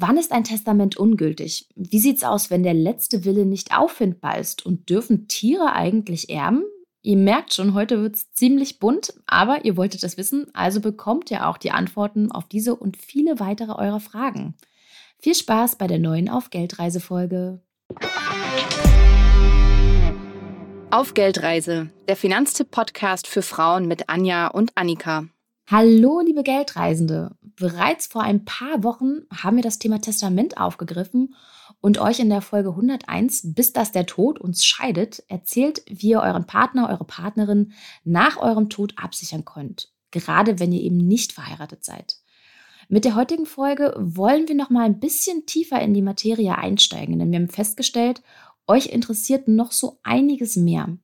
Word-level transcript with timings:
Wann 0.00 0.16
ist 0.16 0.30
ein 0.30 0.44
Testament 0.44 0.96
ungültig? 0.96 1.68
Wie 1.74 1.98
sieht 1.98 2.18
es 2.18 2.22
aus, 2.22 2.50
wenn 2.50 2.62
der 2.62 2.74
letzte 2.74 3.24
Wille 3.24 3.44
nicht 3.44 3.76
auffindbar 3.76 4.38
ist? 4.38 4.64
Und 4.64 4.90
dürfen 4.90 5.26
Tiere 5.26 5.72
eigentlich 5.72 6.30
erben? 6.30 6.62
Ihr 7.02 7.16
merkt 7.16 7.52
schon, 7.52 7.74
heute 7.74 8.00
wird 8.00 8.14
es 8.14 8.30
ziemlich 8.30 8.78
bunt, 8.78 9.12
aber 9.26 9.64
ihr 9.64 9.76
wolltet 9.76 10.04
das 10.04 10.16
wissen, 10.16 10.46
also 10.54 10.80
bekommt 10.80 11.32
ihr 11.32 11.48
auch 11.48 11.58
die 11.58 11.72
Antworten 11.72 12.30
auf 12.30 12.46
diese 12.46 12.76
und 12.76 12.96
viele 12.96 13.40
weitere 13.40 13.72
eurer 13.72 13.98
Fragen. 13.98 14.54
Viel 15.18 15.34
Spaß 15.34 15.74
bei 15.74 15.88
der 15.88 15.98
neuen 15.98 16.28
Auf 16.28 16.50
Geldreise 16.50 17.00
Folge. 17.00 17.60
Auf 20.92 21.14
Geldreise, 21.14 21.90
der 22.06 22.14
Finanztipp-Podcast 22.14 23.26
für 23.26 23.42
Frauen 23.42 23.88
mit 23.88 24.08
Anja 24.08 24.46
und 24.46 24.70
Annika. 24.76 25.26
Hallo, 25.70 26.22
liebe 26.24 26.44
Geldreisende. 26.44 27.36
Bereits 27.42 28.06
vor 28.06 28.22
ein 28.22 28.46
paar 28.46 28.82
Wochen 28.84 29.26
haben 29.30 29.56
wir 29.56 29.62
das 29.62 29.78
Thema 29.78 30.00
Testament 30.00 30.56
aufgegriffen 30.56 31.34
und 31.82 31.98
euch 31.98 32.20
in 32.20 32.30
der 32.30 32.40
Folge 32.40 32.70
101, 32.70 33.52
bis 33.52 33.74
das 33.74 33.92
der 33.92 34.06
Tod 34.06 34.40
uns 34.40 34.64
scheidet, 34.64 35.22
erzählt, 35.28 35.82
wie 35.86 36.12
ihr 36.12 36.22
euren 36.22 36.46
Partner, 36.46 36.88
eure 36.88 37.04
Partnerin 37.04 37.72
nach 38.02 38.38
eurem 38.38 38.70
Tod 38.70 38.94
absichern 38.96 39.44
könnt. 39.44 39.92
Gerade 40.10 40.58
wenn 40.58 40.72
ihr 40.72 40.80
eben 40.80 40.96
nicht 40.96 41.32
verheiratet 41.32 41.84
seid. 41.84 42.16
Mit 42.88 43.04
der 43.04 43.14
heutigen 43.14 43.44
Folge 43.44 43.94
wollen 43.98 44.48
wir 44.48 44.54
noch 44.54 44.70
mal 44.70 44.86
ein 44.86 45.00
bisschen 45.00 45.44
tiefer 45.44 45.82
in 45.82 45.92
die 45.92 46.00
Materie 46.00 46.56
einsteigen, 46.56 47.18
denn 47.18 47.30
wir 47.30 47.40
haben 47.40 47.50
festgestellt, 47.50 48.22
euch 48.66 48.86
interessiert 48.86 49.48
noch 49.48 49.72
so 49.72 49.98
einiges 50.02 50.56
mehr. 50.56 50.96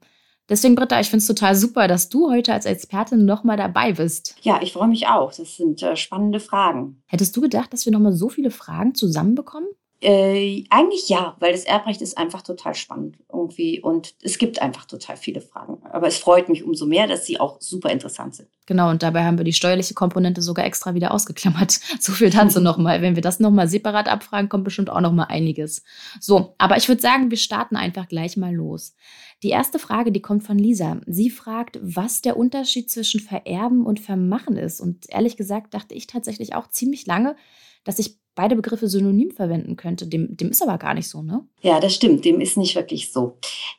Deswegen, 0.48 0.74
Britta, 0.74 1.00
ich 1.00 1.08
finde 1.08 1.22
es 1.22 1.26
total 1.26 1.54
super, 1.54 1.88
dass 1.88 2.10
du 2.10 2.30
heute 2.30 2.52
als 2.52 2.66
Expertin 2.66 3.24
noch 3.24 3.44
mal 3.44 3.56
dabei 3.56 3.92
bist. 3.92 4.36
Ja, 4.42 4.60
ich 4.60 4.74
freue 4.74 4.88
mich 4.88 5.06
auch. 5.06 5.32
Das 5.32 5.56
sind 5.56 5.82
äh, 5.82 5.96
spannende 5.96 6.38
Fragen. 6.38 7.02
Hättest 7.06 7.34
du 7.36 7.40
gedacht, 7.40 7.72
dass 7.72 7.86
wir 7.86 7.92
noch 7.92 8.00
mal 8.00 8.12
so 8.12 8.28
viele 8.28 8.50
Fragen 8.50 8.94
zusammenbekommen? 8.94 9.68
Äh, 10.04 10.64
eigentlich 10.68 11.08
ja, 11.08 11.34
weil 11.40 11.52
das 11.52 11.64
Erbrecht 11.64 12.02
ist 12.02 12.18
einfach 12.18 12.42
total 12.42 12.74
spannend 12.74 13.16
irgendwie 13.32 13.80
und 13.80 14.12
es 14.20 14.36
gibt 14.36 14.60
einfach 14.60 14.84
total 14.84 15.16
viele 15.16 15.40
Fragen. 15.40 15.78
Aber 15.90 16.06
es 16.06 16.18
freut 16.18 16.50
mich 16.50 16.62
umso 16.62 16.84
mehr, 16.84 17.06
dass 17.06 17.24
sie 17.24 17.40
auch 17.40 17.56
super 17.62 17.88
interessant 17.90 18.34
sind. 18.34 18.50
Genau, 18.66 18.90
und 18.90 19.02
dabei 19.02 19.24
haben 19.24 19.38
wir 19.38 19.46
die 19.46 19.54
steuerliche 19.54 19.94
Komponente 19.94 20.42
sogar 20.42 20.66
extra 20.66 20.94
wieder 20.94 21.12
ausgeklammert. 21.12 21.80
So 22.00 22.12
viel 22.12 22.28
dazu 22.28 22.60
nochmal. 22.60 23.00
Wenn 23.00 23.14
wir 23.14 23.22
das 23.22 23.40
nochmal 23.40 23.66
separat 23.66 24.08
abfragen, 24.08 24.50
kommt 24.50 24.64
bestimmt 24.64 24.90
auch 24.90 25.00
nochmal 25.00 25.28
einiges. 25.30 25.82
So, 26.20 26.54
aber 26.58 26.76
ich 26.76 26.86
würde 26.88 27.00
sagen, 27.00 27.30
wir 27.30 27.38
starten 27.38 27.76
einfach 27.76 28.06
gleich 28.06 28.36
mal 28.36 28.54
los. 28.54 28.94
Die 29.42 29.48
erste 29.48 29.78
Frage, 29.78 30.12
die 30.12 30.20
kommt 30.20 30.42
von 30.42 30.58
Lisa. 30.58 31.00
Sie 31.06 31.30
fragt, 31.30 31.78
was 31.80 32.20
der 32.20 32.36
Unterschied 32.36 32.90
zwischen 32.90 33.20
Vererben 33.20 33.86
und 33.86 34.00
Vermachen 34.00 34.58
ist. 34.58 34.80
Und 34.80 35.08
ehrlich 35.08 35.38
gesagt 35.38 35.72
dachte 35.72 35.94
ich 35.94 36.06
tatsächlich 36.06 36.54
auch 36.54 36.68
ziemlich 36.68 37.06
lange, 37.06 37.36
dass 37.84 37.98
ich 37.98 38.18
beide 38.34 38.56
Begriffe 38.56 38.88
synonym 38.88 39.30
verwenden 39.30 39.76
könnte. 39.76 40.06
Dem, 40.06 40.36
dem 40.36 40.50
ist 40.50 40.62
aber 40.62 40.78
gar 40.78 40.94
nicht 40.94 41.08
so, 41.08 41.22
ne? 41.22 41.46
Ja, 41.60 41.80
das 41.80 41.94
stimmt. 41.94 42.24
Dem 42.24 42.40
ist 42.40 42.56
nicht 42.56 42.74
wirklich 42.74 43.12
so. 43.12 43.38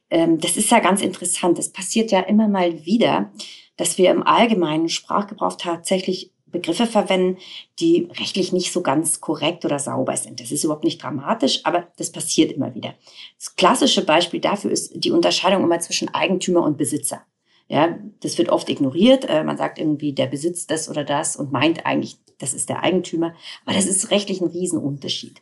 Ähm, 0.10 0.40
das 0.40 0.58
ist 0.58 0.72
ja 0.72 0.80
ganz 0.80 1.02
interessant. 1.02 1.58
Das 1.58 1.70
passiert 1.72 2.12
ja 2.12 2.22
immer 2.22 2.48
mal 2.48 2.86
wieder, 2.86 3.32
dass 3.78 3.98
wir 3.98 4.12
im 4.12 4.24
allgemeinen 4.24 4.90
Sprachgebrauch 4.90 5.56
tatsächlich 5.58 6.32
Begriffe 6.56 6.88
verwenden, 6.88 7.38
die 7.80 8.08
rechtlich 8.18 8.54
nicht 8.54 8.72
so 8.72 8.82
ganz 8.82 9.20
korrekt 9.20 9.66
oder 9.66 9.78
sauber 9.78 10.16
sind. 10.16 10.40
Das 10.40 10.52
ist 10.52 10.64
überhaupt 10.64 10.86
nicht 10.86 11.04
dramatisch, 11.04 11.60
aber 11.66 11.88
das 11.98 12.12
passiert 12.12 12.54
immer 12.54 12.74
wieder. 12.74 12.94
Das 13.38 13.56
klassische 13.56 14.06
Beispiel 14.06 14.40
dafür 14.40 14.72
ist 14.72 14.92
die 14.96 15.12
Unterscheidung 15.12 15.64
immer 15.64 15.80
zwischen 15.80 16.14
Eigentümer 16.14 16.64
und 16.64 16.78
Besitzer. 16.78 17.24
Ja, 17.68 17.98
das 18.22 18.38
wird 18.38 18.50
oft 18.50 18.70
ignoriert. 18.70 19.26
Äh, 19.28 19.44
man 19.44 19.58
sagt 19.58 19.80
irgendwie, 19.80 20.14
der 20.14 20.28
besitzt 20.28 20.72
das 20.72 20.88
oder 20.88 21.04
das 21.04 21.36
und 21.36 21.52
meint 21.52 21.86
eigentlich, 21.86 22.18
das 22.38 22.54
ist 22.54 22.70
der 22.70 22.84
Eigentümer. 22.84 23.34
Aber 23.66 23.76
das 23.76 23.86
ist 23.86 24.12
rechtlich 24.12 24.42
ein 24.42 24.48
Riesenunterschied. 24.48 25.42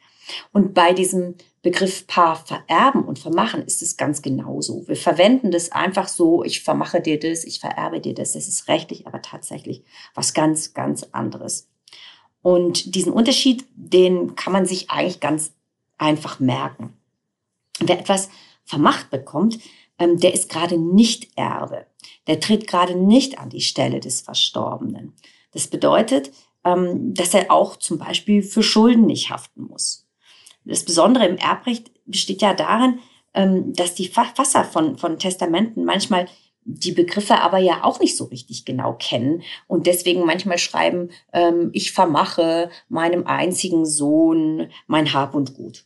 Und 0.52 0.74
bei 0.74 0.94
diesem 0.94 1.36
Begriff 1.62 2.08
Paar 2.08 2.36
vererben 2.36 3.04
und 3.04 3.20
vermachen 3.20 3.64
ist 3.64 3.82
es 3.82 3.98
ganz 3.98 4.22
genauso. 4.22 4.88
Wir 4.88 4.96
verwenden 4.96 5.52
das 5.52 5.72
einfach 5.72 6.08
so, 6.08 6.44
ich 6.44 6.62
vermache 6.62 7.02
dir 7.02 7.20
das, 7.20 7.44
ich 7.44 7.60
vererbe 7.60 8.00
dir 8.00 8.14
das. 8.14 8.34
Das 8.34 8.48
ist 8.48 8.68
rechtlich, 8.68 9.08
aber 9.08 9.22
tatsächlich 9.22 9.84
was 10.14 10.34
ganz, 10.34 10.74
ganz 10.74 11.04
anderes. 11.12 11.68
Und 12.42 12.96
diesen 12.96 13.14
Unterschied, 13.14 13.66
den 13.76 14.36
kann 14.36 14.54
man 14.54 14.66
sich 14.66 14.90
eigentlich 14.90 15.20
ganz 15.20 15.54
einfach 15.98 16.40
merken. 16.40 16.94
Wer 17.80 18.00
etwas 18.00 18.30
vermacht 18.66 19.10
bekommt, 19.10 19.60
ähm, 19.98 20.20
der 20.20 20.34
ist 20.34 20.50
gerade 20.50 20.78
nicht 20.78 21.38
Erbe. 21.38 21.86
Der 22.28 22.40
tritt 22.40 22.68
gerade 22.68 22.96
nicht 22.96 23.40
an 23.40 23.50
die 23.50 23.62
Stelle 23.62 24.00
des 24.00 24.22
Verstorbenen. 24.22 25.14
Das 25.52 25.68
bedeutet, 25.68 26.32
dass 26.64 27.34
er 27.34 27.52
auch 27.52 27.78
zum 27.78 27.98
Beispiel 27.98 28.42
für 28.42 28.64
Schulden 28.64 29.06
nicht 29.06 29.30
haften 29.30 29.64
muss. 29.64 30.08
Das 30.66 30.84
Besondere 30.84 31.28
im 31.28 31.38
Erbrecht 31.38 31.92
besteht 32.06 32.42
ja 32.42 32.54
darin, 32.54 33.00
ähm, 33.34 33.74
dass 33.74 33.96
die 33.96 34.08
Verfasser 34.08 34.64
von, 34.64 34.98
von 34.98 35.20
Testamenten 35.20 35.84
manchmal 35.84 36.28
die 36.66 36.94
Begriffe 36.94 37.42
aber 37.42 37.58
ja 37.58 37.84
auch 37.84 38.00
nicht 38.00 38.16
so 38.16 38.26
richtig 38.26 38.64
genau 38.64 38.94
kennen 38.94 39.44
und 39.68 39.86
deswegen 39.86 40.26
manchmal 40.26 40.58
schreiben, 40.58 41.10
ähm, 41.34 41.70
ich 41.74 41.92
vermache 41.92 42.70
meinem 42.88 43.28
einzigen 43.28 43.86
Sohn 43.86 44.70
mein 44.88 45.14
Hab 45.14 45.36
und 45.36 45.56
Gut. 45.56 45.86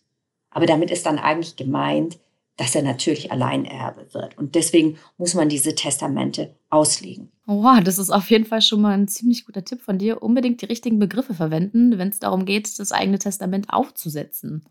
Aber 0.51 0.65
damit 0.65 0.91
ist 0.91 1.05
dann 1.05 1.19
eigentlich 1.19 1.55
gemeint, 1.55 2.19
dass 2.57 2.75
er 2.75 2.81
natürlich 2.81 3.31
Alleinerbe 3.31 4.13
wird. 4.13 4.37
Und 4.37 4.55
deswegen 4.55 4.97
muss 5.17 5.33
man 5.33 5.49
diese 5.49 5.75
Testamente 5.75 6.55
auslegen. 6.69 7.31
Wow, 7.49 7.79
das 7.81 7.97
ist 7.97 8.09
auf 8.09 8.29
jeden 8.29 8.43
Fall 8.43 8.61
schon 8.61 8.81
mal 8.81 8.93
ein 8.93 9.07
ziemlich 9.07 9.45
guter 9.45 9.63
Tipp 9.63 9.81
von 9.81 9.97
dir. 9.97 10.21
Unbedingt 10.21 10.61
die 10.61 10.65
richtigen 10.65 10.99
Begriffe 10.99 11.33
verwenden, 11.33 11.97
wenn 11.97 12.09
es 12.09 12.19
darum 12.19 12.43
geht, 12.45 12.77
das 12.77 12.91
eigene 12.91 13.19
Testament 13.19 13.69
aufzusetzen. 13.69 14.65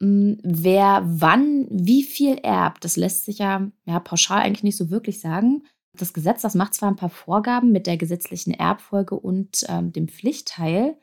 Hm, 0.00 0.38
wer 0.42 1.02
wann 1.06 1.68
wie 1.70 2.02
viel 2.02 2.38
erbt, 2.42 2.84
das 2.84 2.96
lässt 2.96 3.24
sich 3.24 3.38
ja, 3.38 3.70
ja 3.84 4.00
pauschal 4.00 4.42
eigentlich 4.42 4.64
nicht 4.64 4.76
so 4.76 4.90
wirklich 4.90 5.20
sagen. 5.20 5.62
Das 5.94 6.12
Gesetz, 6.12 6.42
das 6.42 6.56
macht 6.56 6.74
zwar 6.74 6.90
ein 6.90 6.96
paar 6.96 7.08
Vorgaben 7.08 7.70
mit 7.70 7.86
der 7.86 7.96
gesetzlichen 7.96 8.52
Erbfolge 8.52 9.14
und 9.14 9.64
ähm, 9.68 9.92
dem 9.92 10.08
Pflichtteil. 10.08 10.96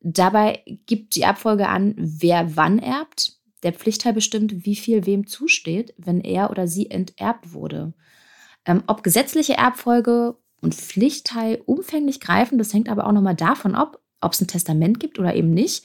Dabei 0.00 0.62
gibt 0.86 1.14
die 1.14 1.22
Erbfolge 1.22 1.68
an, 1.68 1.94
wer 1.96 2.56
wann 2.56 2.80
erbt 2.80 3.38
der 3.62 3.72
Pflichtteil 3.72 4.12
bestimmt, 4.12 4.66
wie 4.66 4.76
viel 4.76 5.06
wem 5.06 5.26
zusteht, 5.26 5.94
wenn 5.98 6.20
er 6.20 6.50
oder 6.50 6.68
sie 6.68 6.90
enterbt 6.90 7.52
wurde. 7.52 7.94
Ähm, 8.66 8.82
ob 8.86 9.02
gesetzliche 9.02 9.56
Erbfolge 9.56 10.36
und 10.60 10.74
Pflichtteil 10.74 11.62
umfänglich 11.64 12.20
greifen, 12.20 12.58
das 12.58 12.74
hängt 12.74 12.88
aber 12.88 13.06
auch 13.06 13.12
nochmal 13.12 13.36
davon 13.36 13.74
ab, 13.74 14.00
ob 14.20 14.32
es 14.32 14.40
ein 14.40 14.48
Testament 14.48 15.00
gibt 15.00 15.18
oder 15.18 15.34
eben 15.34 15.50
nicht. 15.50 15.84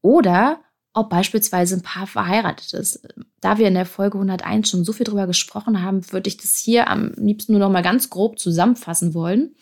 Oder 0.00 0.60
ob 0.94 1.10
beispielsweise 1.10 1.74
ein 1.74 1.82
Paar 1.82 2.06
verheiratet 2.06 2.72
ist. 2.72 3.06
Da 3.40 3.58
wir 3.58 3.68
in 3.68 3.74
der 3.74 3.84
Folge 3.84 4.16
101 4.16 4.70
schon 4.70 4.84
so 4.84 4.94
viel 4.94 5.04
drüber 5.04 5.26
gesprochen 5.26 5.82
haben, 5.82 6.10
würde 6.10 6.28
ich 6.28 6.38
das 6.38 6.56
hier 6.56 6.88
am 6.88 7.12
liebsten 7.16 7.52
nur 7.52 7.60
noch 7.60 7.70
mal 7.70 7.82
ganz 7.82 8.08
grob 8.08 8.38
zusammenfassen 8.38 9.12
wollen. 9.12 9.54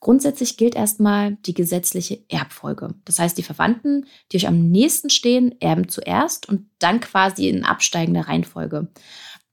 Grundsätzlich 0.00 0.58
gilt 0.58 0.74
erstmal 0.74 1.36
die 1.46 1.54
gesetzliche 1.54 2.22
Erbfolge. 2.28 2.94
Das 3.06 3.18
heißt, 3.18 3.38
die 3.38 3.42
Verwandten, 3.42 4.04
die 4.30 4.36
euch 4.36 4.46
am 4.46 4.70
nächsten 4.70 5.08
stehen, 5.08 5.58
erben 5.62 5.88
zuerst 5.88 6.46
und 6.46 6.68
dann 6.78 7.00
quasi 7.00 7.48
in 7.48 7.64
absteigender 7.64 8.28
Reihenfolge. 8.28 8.88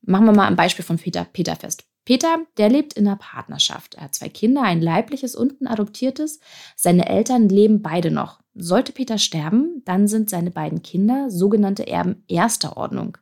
Machen 0.02 0.26
wir 0.26 0.34
mal 0.34 0.48
ein 0.48 0.58
Beispiel 0.58 0.84
von 0.84 0.98
Peter, 0.98 1.24
Peter 1.24 1.56
fest. 1.56 1.86
Peter, 2.04 2.40
der 2.58 2.70
lebt 2.70 2.94
in 2.94 3.08
einer 3.08 3.18
Partnerschaft. 3.18 3.96
Er 3.96 4.06
hat 4.06 4.16
zwei 4.16 4.30
Kinder, 4.30 4.64
ein 4.64 4.82
leibliches 4.82 5.36
und 5.36 5.62
ein 5.62 5.68
adoptiertes. 5.68 6.40
Seine 6.76 7.08
Eltern 7.08 7.48
leben 7.48 7.82
beide 7.82 8.12
noch. 8.12 8.42
Sollte 8.56 8.92
Peter 8.92 9.18
sterben, 9.18 9.82
dann 9.86 10.08
sind 10.08 10.30
seine 10.30 10.52
beiden 10.52 10.82
Kinder 10.82 11.30
sogenannte 11.30 11.88
Erben 11.88 12.24
erster 12.28 12.76
Ordnung. 12.76 13.18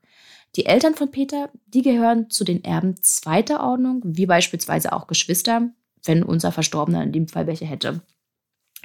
Die 0.56 0.66
Eltern 0.66 0.95
von 0.95 1.12
Peter, 1.12 1.51
die 1.67 1.84
gehören 1.84 2.29
zu 2.29 2.44
den 2.44 2.63
Erben 2.63 2.95
zweiter 3.01 3.63
Ordnung, 3.63 4.01
wie 4.03 4.25
beispielsweise 4.25 4.94
auch 4.94 5.07
Geschwister, 5.07 5.69
wenn 6.03 6.23
unser 6.23 6.51
Verstorbener 6.51 7.03
in 7.03 7.11
dem 7.11 7.28
Fall 7.28 7.46
welche 7.46 7.66
hätte. 7.66 8.01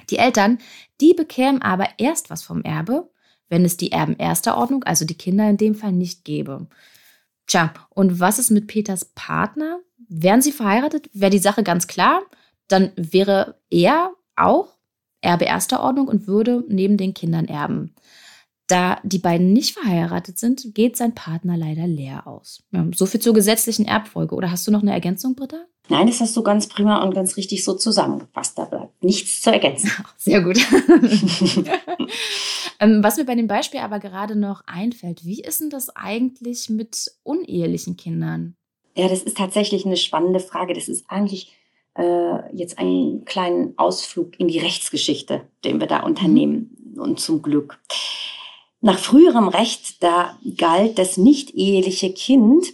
Die 0.09 0.17
Eltern, 0.17 0.59
die 1.01 1.13
bekämen 1.13 1.61
aber 1.61 1.87
erst 1.97 2.29
was 2.29 2.43
vom 2.43 2.61
Erbe, 2.61 3.09
wenn 3.49 3.65
es 3.65 3.77
die 3.77 3.91
Erben 3.91 4.15
erster 4.17 4.57
Ordnung, 4.57 4.83
also 4.83 5.05
die 5.05 5.17
Kinder 5.17 5.49
in 5.49 5.57
dem 5.57 5.75
Fall, 5.75 5.91
nicht 5.91 6.25
gäbe. 6.25 6.67
Tja, 7.47 7.73
und 7.89 8.19
was 8.19 8.39
ist 8.39 8.51
mit 8.51 8.67
Peters 8.67 9.05
Partner? 9.15 9.79
Wären 10.07 10.41
sie 10.41 10.51
verheiratet, 10.51 11.09
wäre 11.13 11.31
die 11.31 11.39
Sache 11.39 11.63
ganz 11.63 11.87
klar. 11.87 12.21
Dann 12.67 12.91
wäre 12.95 13.59
er 13.69 14.11
auch 14.35 14.75
Erbe 15.21 15.45
erster 15.45 15.81
Ordnung 15.81 16.07
und 16.07 16.27
würde 16.27 16.63
neben 16.67 16.97
den 16.97 17.13
Kindern 17.13 17.45
erben. 17.45 17.95
Da 18.67 18.99
die 19.03 19.19
beiden 19.19 19.53
nicht 19.53 19.73
verheiratet 19.73 20.39
sind, 20.39 20.73
geht 20.73 20.97
sein 20.97 21.13
Partner 21.13 21.57
leider 21.57 21.87
leer 21.87 22.27
aus. 22.27 22.63
Ja, 22.71 22.85
so 22.93 23.05
viel 23.05 23.19
zur 23.19 23.33
gesetzlichen 23.33 23.85
Erbfolge. 23.85 24.35
Oder 24.35 24.51
hast 24.51 24.67
du 24.67 24.71
noch 24.71 24.81
eine 24.81 24.93
Ergänzung, 24.93 25.35
Britta? 25.35 25.65
Nein, 25.87 26.07
das 26.07 26.19
hast 26.19 26.35
du 26.35 26.41
ganz 26.41 26.67
prima 26.67 27.03
und 27.03 27.13
ganz 27.13 27.37
richtig 27.37 27.63
so 27.63 27.75
zusammengefasst. 27.75 28.57
Da 28.57 28.65
bleibt 28.65 29.03
nichts 29.03 29.41
zu 29.41 29.51
ergänzen. 29.51 29.91
Sehr 30.17 30.41
gut. 30.41 30.57
Ähm, 32.79 33.01
was 33.03 33.15
mir 33.17 33.25
bei 33.25 33.35
dem 33.35 33.47
Beispiel 33.47 33.79
aber 33.79 33.99
gerade 33.99 34.35
noch 34.35 34.61
einfällt, 34.65 35.25
wie 35.25 35.41
ist 35.41 35.61
denn 35.61 35.69
das 35.69 35.95
eigentlich 35.95 36.69
mit 36.69 37.09
unehelichen 37.23 37.95
Kindern? 37.95 38.55
Ja, 38.97 39.07
das 39.07 39.23
ist 39.23 39.37
tatsächlich 39.37 39.85
eine 39.85 39.97
spannende 39.97 40.39
Frage. 40.39 40.73
Das 40.73 40.87
ist 40.87 41.09
eigentlich 41.09 41.55
äh, 41.95 42.55
jetzt 42.55 42.77
einen 42.77 43.25
kleinen 43.25 43.77
Ausflug 43.77 44.39
in 44.39 44.47
die 44.47 44.59
Rechtsgeschichte, 44.59 45.41
den 45.63 45.79
wir 45.79 45.87
da 45.87 46.01
unternehmen. 46.01 46.75
Mhm. 46.95 47.01
Und 47.01 47.19
zum 47.19 47.41
Glück. 47.41 47.79
Nach 48.81 48.99
früherem 48.99 49.47
Recht, 49.47 50.03
da 50.03 50.37
galt 50.57 50.99
das 50.99 51.17
nicht-eheliche 51.17 52.13
Kind 52.13 52.67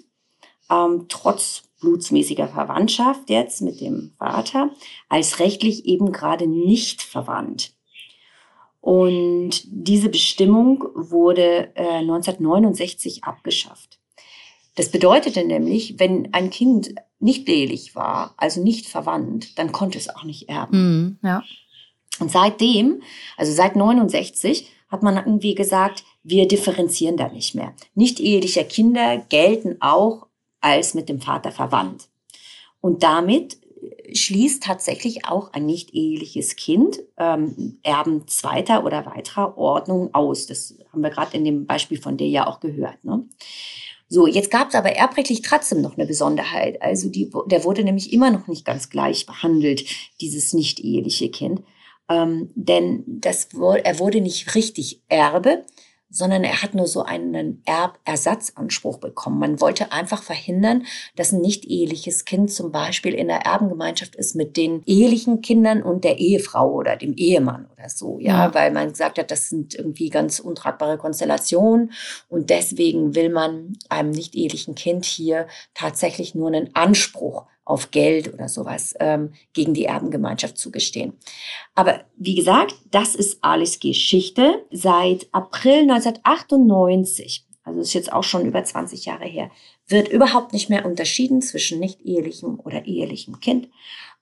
ähm, 0.70 1.06
trotz 1.10 1.64
blutsmäßiger 1.82 2.48
Verwandtschaft 2.48 3.30
jetzt 3.30 3.62
mit 3.62 3.82
dem 3.82 4.14
Vater 4.18 4.72
als 5.10 5.40
rechtlich 5.40 5.86
eben 5.86 6.12
gerade 6.12 6.48
nicht 6.48 7.02
verwandt. 7.02 7.74
Und 8.80 9.62
diese 9.66 10.10
Bestimmung 10.10 10.86
wurde 10.96 11.72
äh, 11.76 12.00
1969 12.00 13.24
abgeschafft. 13.24 14.00
Das 14.76 14.90
bedeutete 14.90 15.46
nämlich, 15.46 16.00
wenn 16.00 16.34
ein 16.34 16.50
Kind 16.50 16.96
nicht 17.20 17.48
ehelich 17.50 17.96
war, 17.96 18.34
also 18.38 18.64
nicht 18.64 18.88
verwandt, 18.88 19.60
dann 19.60 19.72
konnte 19.72 19.98
es 19.98 20.10
auch 20.10 20.24
nicht 20.24 20.50
erben. 20.50 21.20
Mm, 21.22 21.28
ja. 21.28 21.44
Und 22.20 22.32
seitdem, 22.32 23.02
also 23.38 23.52
seit 23.52 23.76
69, 23.76 24.68
hat 24.90 25.04
man 25.04 25.18
irgendwie 25.18 25.56
gesagt, 25.56 26.04
wir 26.24 26.48
differenzieren 26.48 27.18
da 27.18 27.30
nicht 27.30 27.56
mehr. 27.56 27.74
Nicht 27.96 28.20
eheliche 28.20 28.64
Kinder 28.66 29.18
gelten 29.30 29.78
auch 29.80 30.28
als 30.62 30.94
mit 30.94 31.10
dem 31.10 31.20
Vater 31.20 31.52
verwandt. 31.52 32.08
Und 32.80 33.04
damit 33.04 33.58
schließt 34.14 34.64
tatsächlich 34.64 35.26
auch 35.26 35.54
ein 35.54 35.66
nicht 35.66 35.94
eheliches 35.94 36.56
Kind 36.56 37.00
ähm, 37.18 37.80
Erben 37.84 38.28
zweiter 38.28 38.86
oder 38.86 39.06
weiterer 39.06 39.58
Ordnung 39.58 40.14
aus. 40.14 40.46
Das 40.46 40.76
haben 40.92 41.02
wir 41.02 41.10
gerade 41.10 41.36
in 41.38 41.46
dem 41.46 41.66
Beispiel 41.66 42.00
von 42.00 42.18
dir 42.18 42.28
ja 42.28 42.48
auch 42.48 42.60
gehört. 42.60 43.04
Ne? 43.04 43.26
So, 44.08 44.28
jetzt 44.28 44.52
gab 44.52 44.70
es 44.70 44.76
aber 44.76 44.92
erbrechtlich 44.92 45.42
trotzdem 45.42 45.82
noch 45.82 45.98
eine 45.98 46.06
Besonderheit. 46.06 46.82
Also 46.82 47.10
die, 47.10 47.32
der 47.46 47.64
wurde 47.64 47.84
nämlich 47.84 48.12
immer 48.12 48.30
noch 48.30 48.48
nicht 48.48 48.66
ganz 48.66 48.90
gleich 48.90 49.26
behandelt, 49.26 49.86
dieses 50.20 50.54
nicht 50.54 50.80
eheliche 50.80 51.30
Kind. 51.30 51.62
Ähm, 52.10 52.52
denn 52.56 53.04
das, 53.08 53.50
er 53.54 54.00
wurde 54.00 54.20
nicht 54.20 54.54
richtig 54.54 55.02
Erbe, 55.08 55.64
sondern 56.12 56.44
er 56.44 56.62
hat 56.62 56.76
nur 56.76 56.88
so 56.88 57.04
einen 57.04 57.64
Erbersatzanspruch 57.66 58.98
bekommen. 58.98 59.40
Man 59.40 59.62
wollte 59.62 59.92
einfach 59.92 60.22
verhindern, 60.22 60.86
dass 61.16 61.32
ein 61.32 61.42
nicht 61.42 61.66
eheliches 61.66 62.26
Kind 62.26 62.52
zum 62.52 62.72
Beispiel 62.72 63.14
in 63.14 63.28
der 63.28 63.46
Erbengemeinschaft 63.46 64.16
ist 64.16 64.36
mit 64.36 64.58
den 64.58 64.84
ehelichen 64.86 65.42
Kindern 65.42 65.82
und 65.82 66.04
der 66.04 66.20
Ehefrau 66.20 66.72
oder 66.72 66.98
dem 66.98 67.14
Ehemann 67.16 67.68
oder 67.74 67.90
so, 67.90 68.20
ja, 68.20 68.46
ja. 68.46 68.54
weil 68.54 68.72
man 68.72 68.90
gesagt 68.90 69.18
hat, 69.18 69.32
das 69.32 69.50
sind 69.50 69.74
irgendwie 69.74 70.10
ganz 70.10 70.40
untragbare 70.40 70.98
Konstellationen 70.98 71.94
und 72.28 72.50
deswegen 72.50 73.16
will 73.16 73.30
man 73.30 73.78
einem 73.90 74.12
nicht 74.12 74.36
ehelichen 74.36 74.76
Kind 74.76 75.06
hier 75.06 75.48
tatsächlich 75.74 76.36
nur 76.36 76.48
einen 76.48 76.76
Anspruch 76.76 77.46
auf 77.66 77.92
Geld 77.92 78.34
oder 78.34 78.50
sowas 78.50 78.96
ähm, 79.00 79.34
gegen 79.54 79.74
die 79.74 79.86
Erbengemeinschaft 79.86 80.58
zugestehen. 80.58 81.14
Aber 81.76 82.02
wie 82.18 82.36
gesagt, 82.36 82.76
das 82.92 83.16
ist 83.16 83.40
alles 83.42 83.80
Geschichte. 83.80 84.66
Seit 84.72 85.28
April 85.32 85.90
1998, 85.90 87.46
also 87.64 87.80
ist 87.80 87.94
jetzt 87.94 88.12
auch 88.12 88.24
schon 88.24 88.46
über 88.46 88.64
20 88.64 89.06
Jahre 89.06 89.26
her, 89.26 89.52
wird 89.88 90.10
überhaupt 90.10 90.54
nicht 90.54 90.70
mehr 90.70 90.86
unterschieden 90.86 91.42
zwischen 91.42 91.80
nicht 91.80 92.02
ehelichem 92.02 92.60
oder 92.60 92.86
ehelichem 92.86 93.40
Kind. 93.40 93.70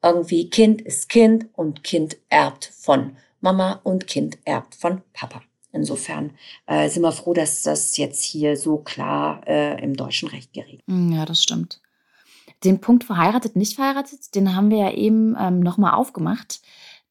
Irgendwie 0.02 0.50
Kind 0.50 0.82
ist 0.82 1.10
Kind 1.10 1.48
und 1.54 1.84
Kind 1.84 2.18
erbt 2.30 2.66
von 2.66 3.18
Mama 3.42 3.80
und 3.84 4.08
Kind 4.08 4.38
erbt 4.46 4.76
von 4.76 5.02
Papa. 5.14 5.42
Insofern 5.72 6.32
äh, 6.66 6.90
sind 6.90 7.04
wir 7.04 7.12
froh, 7.12 7.34
dass 7.34 7.64
das 7.64 7.96
jetzt 7.98 8.24
hier 8.24 8.58
so 8.58 8.78
klar 8.78 9.48
äh, 9.48 9.82
im 9.84 9.96
deutschen 9.96 10.30
Recht 10.30 10.52
geregelt. 10.54 10.84
Ja, 10.88 11.26
das 11.26 11.44
stimmt. 11.44 11.80
Den 12.64 12.82
Punkt 12.82 13.04
verheiratet, 13.04 13.56
nicht 13.56 13.76
verheiratet, 13.76 14.36
den 14.36 14.56
haben 14.56 14.70
wir 14.70 14.78
ja 14.78 14.92
eben 14.92 15.36
ähm, 15.40 15.60
nochmal 15.60 15.94
aufgemacht. 15.94 16.62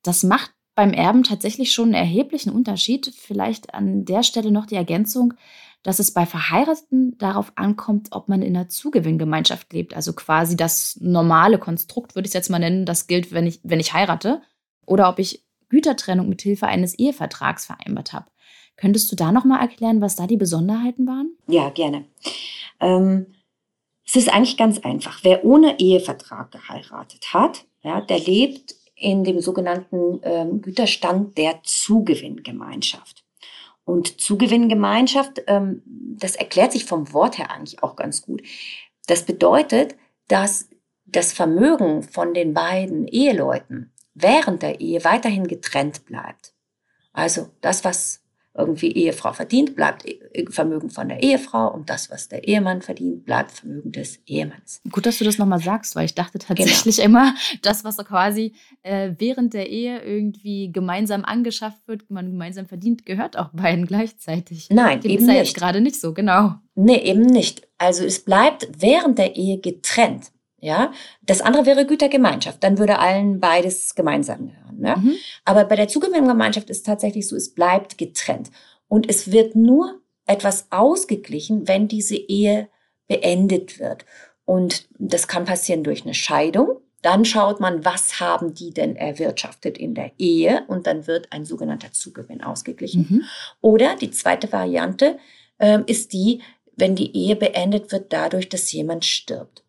Das 0.02 0.22
macht 0.22 0.52
beim 0.74 0.92
Erben 0.92 1.24
tatsächlich 1.24 1.72
schon 1.72 1.86
einen 1.86 1.94
erheblichen 1.94 2.52
Unterschied. 2.52 3.12
Vielleicht 3.16 3.74
an 3.74 4.04
der 4.04 4.22
Stelle 4.22 4.50
noch 4.50 4.66
die 4.66 4.76
Ergänzung, 4.76 5.34
dass 5.82 5.98
es 5.98 6.12
bei 6.12 6.26
Verheirateten 6.26 7.16
darauf 7.18 7.52
ankommt, 7.56 8.08
ob 8.12 8.28
man 8.28 8.42
in 8.42 8.56
einer 8.56 8.68
Zugewinngemeinschaft 8.68 9.72
lebt. 9.72 9.94
Also 9.94 10.12
quasi 10.12 10.56
das 10.56 10.98
normale 11.00 11.58
Konstrukt, 11.58 12.14
würde 12.14 12.26
ich 12.26 12.30
es 12.30 12.34
jetzt 12.34 12.50
mal 12.50 12.58
nennen, 12.58 12.84
das 12.84 13.06
gilt, 13.06 13.32
wenn 13.32 13.46
ich, 13.46 13.60
wenn 13.62 13.80
ich 13.80 13.92
heirate. 13.92 14.42
Oder 14.86 15.08
ob 15.08 15.18
ich 15.18 15.44
Gütertrennung 15.68 16.28
mit 16.28 16.42
Hilfe 16.42 16.66
eines 16.66 16.94
Ehevertrags 16.98 17.66
vereinbart 17.66 18.12
habe. 18.12 18.26
Könntest 18.76 19.10
du 19.10 19.16
da 19.16 19.32
nochmal 19.32 19.60
erklären, 19.60 20.00
was 20.00 20.16
da 20.16 20.26
die 20.26 20.36
Besonderheiten 20.36 21.06
waren? 21.06 21.36
Ja, 21.48 21.70
gerne. 21.70 22.04
Ähm, 22.80 23.26
es 24.08 24.16
ist 24.16 24.32
eigentlich 24.32 24.56
ganz 24.56 24.78
einfach. 24.78 25.20
Wer 25.22 25.44
ohne 25.44 25.78
Ehevertrag 25.78 26.50
geheiratet 26.50 27.34
hat, 27.34 27.66
ja, 27.82 28.00
der 28.00 28.18
lebt 28.18 28.74
in 28.94 29.22
dem 29.22 29.40
sogenannten 29.40 30.20
ähm, 30.22 30.62
Güterstand 30.62 31.36
der 31.36 31.60
Zugewinngemeinschaft. 31.62 33.24
Und 33.84 34.18
Zugewinngemeinschaft, 34.18 35.42
ähm, 35.46 35.82
das 35.84 36.36
erklärt 36.36 36.72
sich 36.72 36.86
vom 36.86 37.12
Wort 37.12 37.36
her 37.36 37.50
eigentlich 37.50 37.82
auch 37.82 37.96
ganz 37.96 38.22
gut. 38.22 38.42
Das 39.06 39.26
bedeutet, 39.26 39.94
dass 40.26 40.70
das 41.04 41.34
Vermögen 41.34 42.02
von 42.02 42.32
den 42.32 42.54
beiden 42.54 43.06
Eheleuten 43.08 43.92
während 44.14 44.62
der 44.62 44.80
Ehe 44.80 45.04
weiterhin 45.04 45.46
getrennt 45.46 46.06
bleibt. 46.06 46.54
Also 47.12 47.50
das, 47.60 47.84
was 47.84 48.22
irgendwie 48.58 48.92
Ehefrau 48.92 49.32
verdient, 49.32 49.76
bleibt 49.76 50.04
Vermögen 50.50 50.90
von 50.90 51.08
der 51.08 51.22
Ehefrau 51.22 51.72
und 51.72 51.88
das, 51.88 52.10
was 52.10 52.28
der 52.28 52.46
Ehemann 52.46 52.82
verdient, 52.82 53.24
bleibt 53.24 53.52
Vermögen 53.52 53.92
des 53.92 54.20
Ehemanns. 54.26 54.80
Gut, 54.90 55.06
dass 55.06 55.18
du 55.18 55.24
das 55.24 55.38
nochmal 55.38 55.60
sagst, 55.60 55.94
weil 55.96 56.04
ich 56.04 56.14
dachte 56.14 56.38
tatsächlich 56.38 56.96
genau. 56.96 57.06
immer, 57.06 57.34
das, 57.62 57.84
was 57.84 57.96
quasi 57.98 58.54
äh, 58.82 59.12
während 59.18 59.54
der 59.54 59.68
Ehe 59.70 60.00
irgendwie 60.00 60.72
gemeinsam 60.72 61.24
angeschafft 61.24 61.86
wird, 61.86 62.10
man 62.10 62.30
gemeinsam 62.30 62.66
verdient, 62.66 63.06
gehört 63.06 63.38
auch 63.38 63.50
beiden 63.52 63.86
gleichzeitig. 63.86 64.68
Nein, 64.70 65.00
Dem 65.00 65.10
eben 65.12 65.22
ist 65.22 65.34
ja 65.34 65.40
nicht. 65.40 65.56
gerade 65.56 65.80
nicht 65.80 66.00
so, 66.00 66.12
genau. 66.12 66.54
Nee, 66.74 66.98
eben 66.98 67.22
nicht. 67.22 67.68
Also 67.78 68.04
es 68.04 68.24
bleibt 68.24 68.68
während 68.78 69.18
der 69.18 69.36
Ehe 69.36 69.58
getrennt. 69.58 70.32
Ja, 70.60 70.92
das 71.22 71.40
andere 71.40 71.66
wäre 71.66 71.86
Gütergemeinschaft. 71.86 72.62
Dann 72.64 72.78
würde 72.78 72.98
allen 72.98 73.38
beides 73.38 73.94
gemeinsam 73.94 74.48
gehören. 74.48 74.78
Ne? 74.78 74.96
Mhm. 74.96 75.14
Aber 75.44 75.64
bei 75.64 75.76
der 75.76 75.88
Zugewinngemeinschaft 75.88 76.68
ist 76.68 76.84
tatsächlich 76.84 77.28
so, 77.28 77.36
es 77.36 77.54
bleibt 77.54 77.96
getrennt. 77.96 78.50
Und 78.88 79.08
es 79.08 79.30
wird 79.30 79.54
nur 79.54 80.00
etwas 80.26 80.66
ausgeglichen, 80.70 81.68
wenn 81.68 81.88
diese 81.88 82.16
Ehe 82.16 82.68
beendet 83.06 83.78
wird. 83.78 84.04
Und 84.44 84.88
das 84.98 85.28
kann 85.28 85.44
passieren 85.44 85.84
durch 85.84 86.04
eine 86.04 86.14
Scheidung. 86.14 86.80
Dann 87.02 87.24
schaut 87.24 87.60
man, 87.60 87.84
was 87.84 88.18
haben 88.18 88.54
die 88.54 88.72
denn 88.72 88.96
erwirtschaftet 88.96 89.78
in 89.78 89.94
der 89.94 90.10
Ehe 90.18 90.64
und 90.66 90.86
dann 90.86 91.06
wird 91.06 91.32
ein 91.32 91.44
sogenannter 91.44 91.92
Zugewinn 91.92 92.42
ausgeglichen. 92.42 93.06
Mhm. 93.08 93.22
Oder 93.60 93.94
die 93.94 94.10
zweite 94.10 94.50
Variante 94.50 95.18
äh, 95.58 95.78
ist 95.86 96.12
die, 96.12 96.40
wenn 96.74 96.96
die 96.96 97.16
Ehe 97.16 97.36
beendet 97.36 97.92
wird 97.92 98.12
dadurch, 98.12 98.48
dass 98.48 98.72
jemand 98.72 99.04
stirbt. 99.04 99.62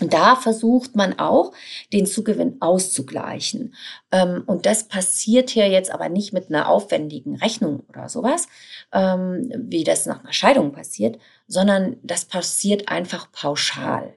Und 0.00 0.12
da 0.12 0.36
versucht 0.36 0.94
man 0.94 1.18
auch, 1.18 1.52
den 1.92 2.06
Zugewinn 2.06 2.56
auszugleichen. 2.60 3.74
Ähm, 4.12 4.44
und 4.46 4.66
das 4.66 4.84
passiert 4.84 5.50
hier 5.50 5.68
jetzt 5.68 5.90
aber 5.90 6.08
nicht 6.08 6.32
mit 6.32 6.48
einer 6.48 6.68
aufwendigen 6.68 7.36
Rechnung 7.36 7.84
oder 7.88 8.08
sowas, 8.08 8.46
ähm, 8.92 9.52
wie 9.56 9.84
das 9.84 10.06
nach 10.06 10.20
einer 10.20 10.32
Scheidung 10.32 10.72
passiert, 10.72 11.18
sondern 11.46 11.96
das 12.02 12.24
passiert 12.24 12.88
einfach 12.88 13.32
pauschal. 13.32 14.14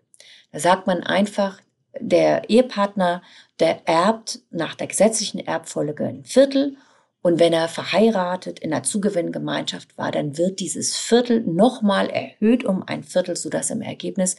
Da 0.51 0.59
sagt 0.59 0.87
man 0.87 1.03
einfach, 1.03 1.59
der 1.99 2.49
Ehepartner, 2.49 3.21
der 3.59 3.87
erbt 3.87 4.39
nach 4.49 4.75
der 4.75 4.87
gesetzlichen 4.87 5.39
Erbfolge 5.39 6.05
ein 6.05 6.23
Viertel 6.23 6.77
und 7.21 7.39
wenn 7.39 7.53
er 7.53 7.67
verheiratet 7.67 8.59
in 8.59 8.73
einer 8.73 8.83
Zugewinngemeinschaft 8.83 9.97
war, 9.97 10.11
dann 10.11 10.37
wird 10.37 10.59
dieses 10.59 10.97
Viertel 10.97 11.41
nochmal 11.41 12.09
erhöht 12.09 12.63
um 12.63 12.83
ein 12.83 13.03
Viertel, 13.03 13.35
sodass 13.35 13.69
im 13.69 13.81
Ergebnis 13.81 14.37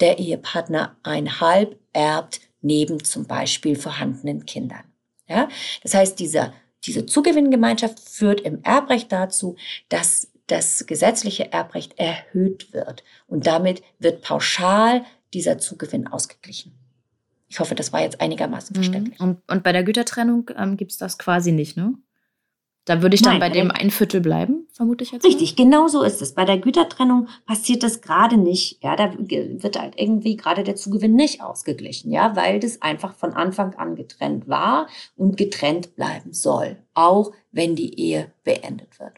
der 0.00 0.18
Ehepartner 0.18 0.96
ein 1.02 1.40
Halb 1.40 1.78
erbt 1.92 2.40
neben 2.60 3.02
zum 3.04 3.26
Beispiel 3.26 3.76
vorhandenen 3.76 4.46
Kindern. 4.46 4.84
Ja? 5.28 5.48
Das 5.82 5.94
heißt, 5.94 6.18
dieser, 6.18 6.52
diese 6.84 7.06
Zugewinngemeinschaft 7.06 8.00
führt 8.00 8.40
im 8.40 8.62
Erbrecht 8.62 9.12
dazu, 9.12 9.56
dass 9.88 10.30
das 10.46 10.86
gesetzliche 10.86 11.52
Erbrecht 11.52 11.98
erhöht 11.98 12.72
wird 12.72 13.04
und 13.26 13.46
damit 13.46 13.82
wird 13.98 14.22
pauschal 14.22 15.04
dieser 15.34 15.58
Zugewinn 15.58 16.06
ausgeglichen. 16.06 16.72
Ich 17.48 17.60
hoffe, 17.60 17.74
das 17.74 17.92
war 17.92 18.02
jetzt 18.02 18.20
einigermaßen 18.20 18.74
mhm. 18.74 18.76
verständlich. 18.76 19.20
Und, 19.20 19.40
und 19.46 19.62
bei 19.62 19.72
der 19.72 19.84
Gütertrennung 19.84 20.50
ähm, 20.56 20.76
gibt 20.76 20.92
es 20.92 20.98
das 20.98 21.18
quasi 21.18 21.52
nicht, 21.52 21.76
ne? 21.76 21.94
Da 22.84 23.02
würde 23.02 23.14
ich 23.14 23.22
dann 23.22 23.38
Nein, 23.38 23.40
bei 23.40 23.50
dem 23.50 23.70
ein 23.70 23.90
Viertel 23.90 24.22
bleiben, 24.22 24.57
vermute 24.78 25.02
ich 25.02 25.10
jetzt. 25.10 25.24
Richtig, 25.24 25.58
mal. 25.58 25.64
genau 25.64 25.88
so 25.88 26.02
ist 26.02 26.22
es. 26.22 26.32
Bei 26.32 26.44
der 26.44 26.58
Gütertrennung 26.58 27.28
passiert 27.46 27.82
das 27.82 28.00
gerade 28.00 28.38
nicht. 28.38 28.82
Ja, 28.82 28.96
da 28.96 29.12
wird 29.18 29.78
halt 29.78 29.94
irgendwie 29.96 30.36
gerade 30.36 30.62
der 30.62 30.76
Zugewinn 30.76 31.16
nicht 31.16 31.42
ausgeglichen, 31.42 32.12
ja, 32.12 32.34
weil 32.36 32.60
das 32.60 32.80
einfach 32.80 33.14
von 33.14 33.34
Anfang 33.34 33.74
an 33.74 33.96
getrennt 33.96 34.48
war 34.48 34.86
und 35.16 35.36
getrennt 35.36 35.96
bleiben 35.96 36.32
soll, 36.32 36.76
auch 36.94 37.32
wenn 37.50 37.74
die 37.74 38.00
Ehe 38.00 38.30
beendet 38.44 38.98
wird. 39.00 39.14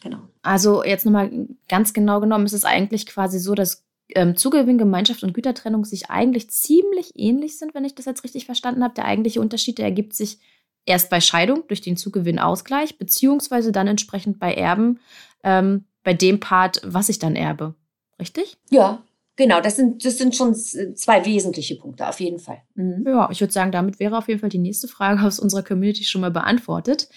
Genau. 0.00 0.20
Also 0.42 0.84
jetzt 0.84 1.04
nochmal 1.04 1.48
ganz 1.68 1.92
genau 1.92 2.20
genommen 2.20 2.46
ist 2.46 2.52
es 2.52 2.64
eigentlich 2.64 3.06
quasi 3.06 3.40
so, 3.40 3.54
dass 3.54 3.84
ähm, 4.14 4.36
Zugewinngemeinschaft 4.36 5.24
und 5.24 5.34
Gütertrennung 5.34 5.84
sich 5.84 6.08
eigentlich 6.08 6.50
ziemlich 6.50 7.12
ähnlich 7.16 7.58
sind, 7.58 7.74
wenn 7.74 7.84
ich 7.84 7.96
das 7.96 8.04
jetzt 8.04 8.22
richtig 8.22 8.46
verstanden 8.46 8.84
habe. 8.84 8.94
Der 8.94 9.06
eigentliche 9.06 9.40
Unterschied, 9.40 9.78
der 9.78 9.86
ergibt 9.86 10.14
sich 10.14 10.38
erst 10.86 11.10
bei 11.10 11.20
Scheidung 11.20 11.64
durch 11.68 11.80
den 11.80 11.96
Zugewinnausgleich, 11.96 12.98
beziehungsweise 12.98 13.72
dann 13.72 13.86
entsprechend 13.86 14.38
bei 14.38 14.54
Erben, 14.54 15.00
ähm, 15.42 15.84
bei 16.02 16.14
dem 16.14 16.40
Part, 16.40 16.80
was 16.84 17.08
ich 17.08 17.18
dann 17.18 17.36
erbe. 17.36 17.74
Richtig? 18.20 18.56
Ja, 18.70 19.02
genau. 19.36 19.60
Das 19.60 19.76
sind, 19.76 20.04
das 20.04 20.18
sind 20.18 20.36
schon 20.36 20.54
zwei 20.54 21.24
wesentliche 21.24 21.76
Punkte, 21.76 22.08
auf 22.08 22.20
jeden 22.20 22.38
Fall. 22.38 22.62
Mhm. 22.74 23.04
Ja, 23.06 23.28
ich 23.30 23.40
würde 23.40 23.52
sagen, 23.52 23.72
damit 23.72 23.98
wäre 23.98 24.18
auf 24.18 24.28
jeden 24.28 24.40
Fall 24.40 24.50
die 24.50 24.58
nächste 24.58 24.88
Frage 24.88 25.22
aus 25.22 25.40
unserer 25.40 25.62
Community 25.62 26.04
schon 26.04 26.20
mal 26.20 26.30
beantwortet. 26.30 27.08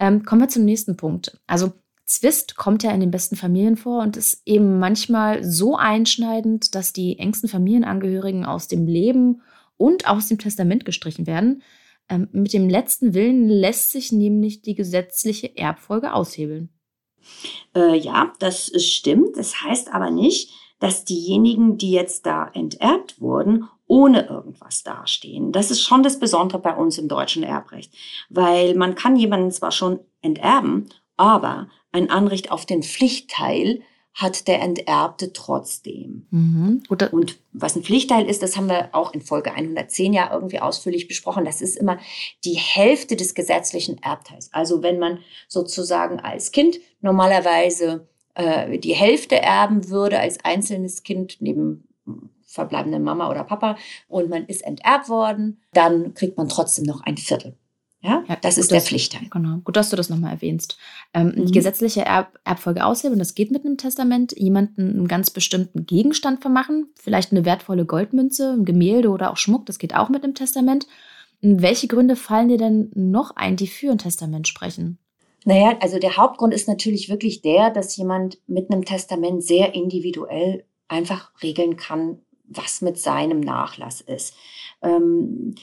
Ähm, 0.00 0.24
kommen 0.24 0.40
wir 0.40 0.48
zum 0.48 0.64
nächsten 0.64 0.96
Punkt. 0.96 1.38
Also 1.46 1.72
Zwist 2.06 2.56
kommt 2.56 2.84
ja 2.84 2.92
in 2.92 3.00
den 3.00 3.10
besten 3.10 3.34
Familien 3.34 3.76
vor 3.76 4.02
und 4.02 4.16
ist 4.16 4.42
eben 4.44 4.78
manchmal 4.78 5.42
so 5.42 5.76
einschneidend, 5.76 6.74
dass 6.76 6.92
die 6.92 7.18
engsten 7.18 7.48
Familienangehörigen 7.48 8.44
aus 8.44 8.68
dem 8.68 8.86
Leben 8.86 9.42
und 9.76 10.08
aus 10.08 10.28
dem 10.28 10.38
Testament 10.38 10.84
gestrichen 10.84 11.26
werden. 11.26 11.62
Ähm, 12.08 12.28
mit 12.32 12.52
dem 12.52 12.68
letzten 12.68 13.14
Willen 13.14 13.48
lässt 13.48 13.90
sich 13.90 14.12
nämlich 14.12 14.62
die 14.62 14.74
gesetzliche 14.74 15.56
Erbfolge 15.56 16.12
aushebeln. 16.12 16.70
Äh, 17.74 17.96
ja, 17.96 18.32
das 18.38 18.70
stimmt. 18.82 19.36
Das 19.36 19.62
heißt 19.62 19.92
aber 19.92 20.10
nicht, 20.10 20.50
dass 20.78 21.04
diejenigen, 21.04 21.78
die 21.78 21.90
jetzt 21.90 22.26
da 22.26 22.48
enterbt 22.52 23.20
wurden, 23.20 23.68
ohne 23.86 24.26
irgendwas 24.26 24.82
dastehen. 24.82 25.52
Das 25.52 25.70
ist 25.70 25.82
schon 25.82 26.02
das 26.02 26.18
Besondere 26.18 26.60
bei 26.60 26.74
uns 26.74 26.98
im 26.98 27.08
deutschen 27.08 27.42
Erbrecht, 27.42 27.94
weil 28.28 28.74
man 28.74 28.94
kann 28.94 29.16
jemanden 29.16 29.50
zwar 29.50 29.70
schon 29.70 30.00
enterben, 30.22 30.88
aber 31.16 31.68
ein 31.92 32.10
Anrecht 32.10 32.50
auf 32.50 32.66
den 32.66 32.82
Pflichtteil 32.82 33.80
hat 34.16 34.48
der 34.48 34.62
Enterbte 34.62 35.34
trotzdem. 35.34 36.26
Mhm. 36.30 36.82
Und 37.12 37.38
was 37.52 37.76
ein 37.76 37.82
Pflichtteil 37.82 38.26
ist, 38.26 38.42
das 38.42 38.56
haben 38.56 38.68
wir 38.68 38.88
auch 38.92 39.12
in 39.12 39.20
Folge 39.20 39.52
110 39.52 40.14
ja 40.14 40.32
irgendwie 40.32 40.58
ausführlich 40.58 41.06
besprochen. 41.06 41.44
Das 41.44 41.60
ist 41.60 41.76
immer 41.76 41.98
die 42.42 42.54
Hälfte 42.54 43.14
des 43.14 43.34
gesetzlichen 43.34 44.02
Erbteils. 44.02 44.48
Also 44.54 44.82
wenn 44.82 44.98
man 44.98 45.18
sozusagen 45.48 46.18
als 46.18 46.50
Kind 46.50 46.78
normalerweise 47.02 48.08
äh, 48.34 48.78
die 48.78 48.94
Hälfte 48.94 49.36
erben 49.36 49.90
würde 49.90 50.18
als 50.18 50.42
einzelnes 50.42 51.02
Kind 51.02 51.36
neben 51.40 51.86
verbleibenden 52.46 53.02
Mama 53.02 53.30
oder 53.30 53.44
Papa 53.44 53.76
und 54.08 54.30
man 54.30 54.46
ist 54.46 54.64
enterbt 54.64 55.10
worden, 55.10 55.60
dann 55.74 56.14
kriegt 56.14 56.38
man 56.38 56.48
trotzdem 56.48 56.86
noch 56.86 57.02
ein 57.02 57.18
Viertel. 57.18 57.58
Ja, 58.06 58.24
ja 58.28 58.36
das 58.40 58.58
ist 58.58 58.70
der 58.70 58.80
Pflichtteil. 58.80 59.26
Genau. 59.30 59.58
Gut, 59.64 59.76
dass 59.76 59.90
du 59.90 59.96
das 59.96 60.08
nochmal 60.08 60.32
erwähnst. 60.32 60.78
Ähm, 61.12 61.32
mhm. 61.34 61.46
Die 61.46 61.52
gesetzliche 61.52 62.04
Erb 62.04 62.38
Erbfolge 62.44 62.84
aushebeln, 62.84 63.18
das 63.18 63.34
geht 63.34 63.50
mit 63.50 63.64
einem 63.64 63.76
Testament. 63.76 64.32
Jemanden 64.36 64.90
einen 64.90 65.08
ganz 65.08 65.30
bestimmten 65.30 65.86
Gegenstand 65.86 66.40
vermachen, 66.40 66.88
vielleicht 66.94 67.32
eine 67.32 67.44
wertvolle 67.44 67.84
Goldmünze, 67.84 68.52
ein 68.52 68.64
Gemälde 68.64 69.10
oder 69.10 69.30
auch 69.30 69.36
Schmuck, 69.36 69.66
das 69.66 69.78
geht 69.78 69.94
auch 69.94 70.08
mit 70.08 70.22
einem 70.22 70.34
Testament. 70.34 70.86
Welche 71.42 71.88
Gründe 71.88 72.16
fallen 72.16 72.48
dir 72.48 72.58
denn 72.58 72.90
noch 72.94 73.36
ein, 73.36 73.56
die 73.56 73.66
für 73.66 73.90
ein 73.90 73.98
Testament 73.98 74.48
sprechen? 74.48 74.98
Naja, 75.44 75.76
also 75.80 75.98
der 75.98 76.16
Hauptgrund 76.16 76.52
ist 76.52 76.66
natürlich 76.66 77.08
wirklich 77.08 77.42
der, 77.42 77.70
dass 77.70 77.96
jemand 77.96 78.38
mit 78.48 78.70
einem 78.70 78.84
Testament 78.84 79.44
sehr 79.44 79.74
individuell 79.74 80.64
einfach 80.88 81.30
regeln 81.42 81.76
kann, 81.76 82.18
was 82.48 82.80
mit 82.80 82.98
seinem 82.98 83.40
Nachlass 83.40 84.00
ist. 84.00 84.34
Ähm, 84.82 85.54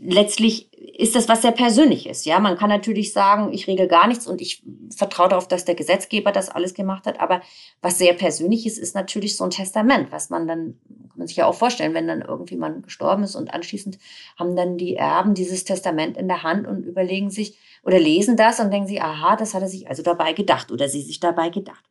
letztlich 0.00 0.72
ist 0.98 1.14
das 1.14 1.28
was 1.28 1.42
sehr 1.42 1.52
Persönliches. 1.52 2.24
Ja, 2.24 2.38
man 2.38 2.56
kann 2.56 2.70
natürlich 2.70 3.12
sagen, 3.12 3.52
ich 3.52 3.66
regel 3.66 3.86
gar 3.88 4.06
nichts 4.06 4.26
und 4.26 4.40
ich 4.40 4.62
vertraue 4.94 5.28
darauf, 5.28 5.48
dass 5.48 5.64
der 5.64 5.74
Gesetzgeber 5.74 6.32
das 6.32 6.48
alles 6.48 6.74
gemacht 6.74 7.06
hat. 7.06 7.20
Aber 7.20 7.42
was 7.82 7.98
sehr 7.98 8.14
Persönliches 8.14 8.78
ist 8.78 8.94
natürlich 8.94 9.36
so 9.36 9.44
ein 9.44 9.50
Testament, 9.50 10.10
was 10.10 10.30
man 10.30 10.46
dann, 10.46 10.78
kann 11.08 11.18
man 11.18 11.26
sich 11.26 11.36
ja 11.36 11.46
auch 11.46 11.54
vorstellen, 11.54 11.94
wenn 11.94 12.08
dann 12.08 12.22
irgendwie 12.22 12.56
man 12.56 12.82
gestorben 12.82 13.24
ist 13.24 13.34
und 13.34 13.52
anschließend 13.52 13.98
haben 14.38 14.56
dann 14.56 14.78
die 14.78 14.96
Erben 14.96 15.34
dieses 15.34 15.64
Testament 15.64 16.16
in 16.16 16.28
der 16.28 16.42
Hand 16.42 16.66
und 16.66 16.84
überlegen 16.84 17.30
sich 17.30 17.58
oder 17.82 17.98
lesen 17.98 18.36
das 18.36 18.60
und 18.60 18.70
denken 18.70 18.88
sich, 18.88 19.02
aha, 19.02 19.36
das 19.36 19.54
hat 19.54 19.62
er 19.62 19.68
sich 19.68 19.88
also 19.88 20.02
dabei 20.02 20.32
gedacht 20.32 20.72
oder 20.72 20.88
sie 20.88 21.02
sich 21.02 21.20
dabei 21.20 21.50
gedacht. 21.50 21.84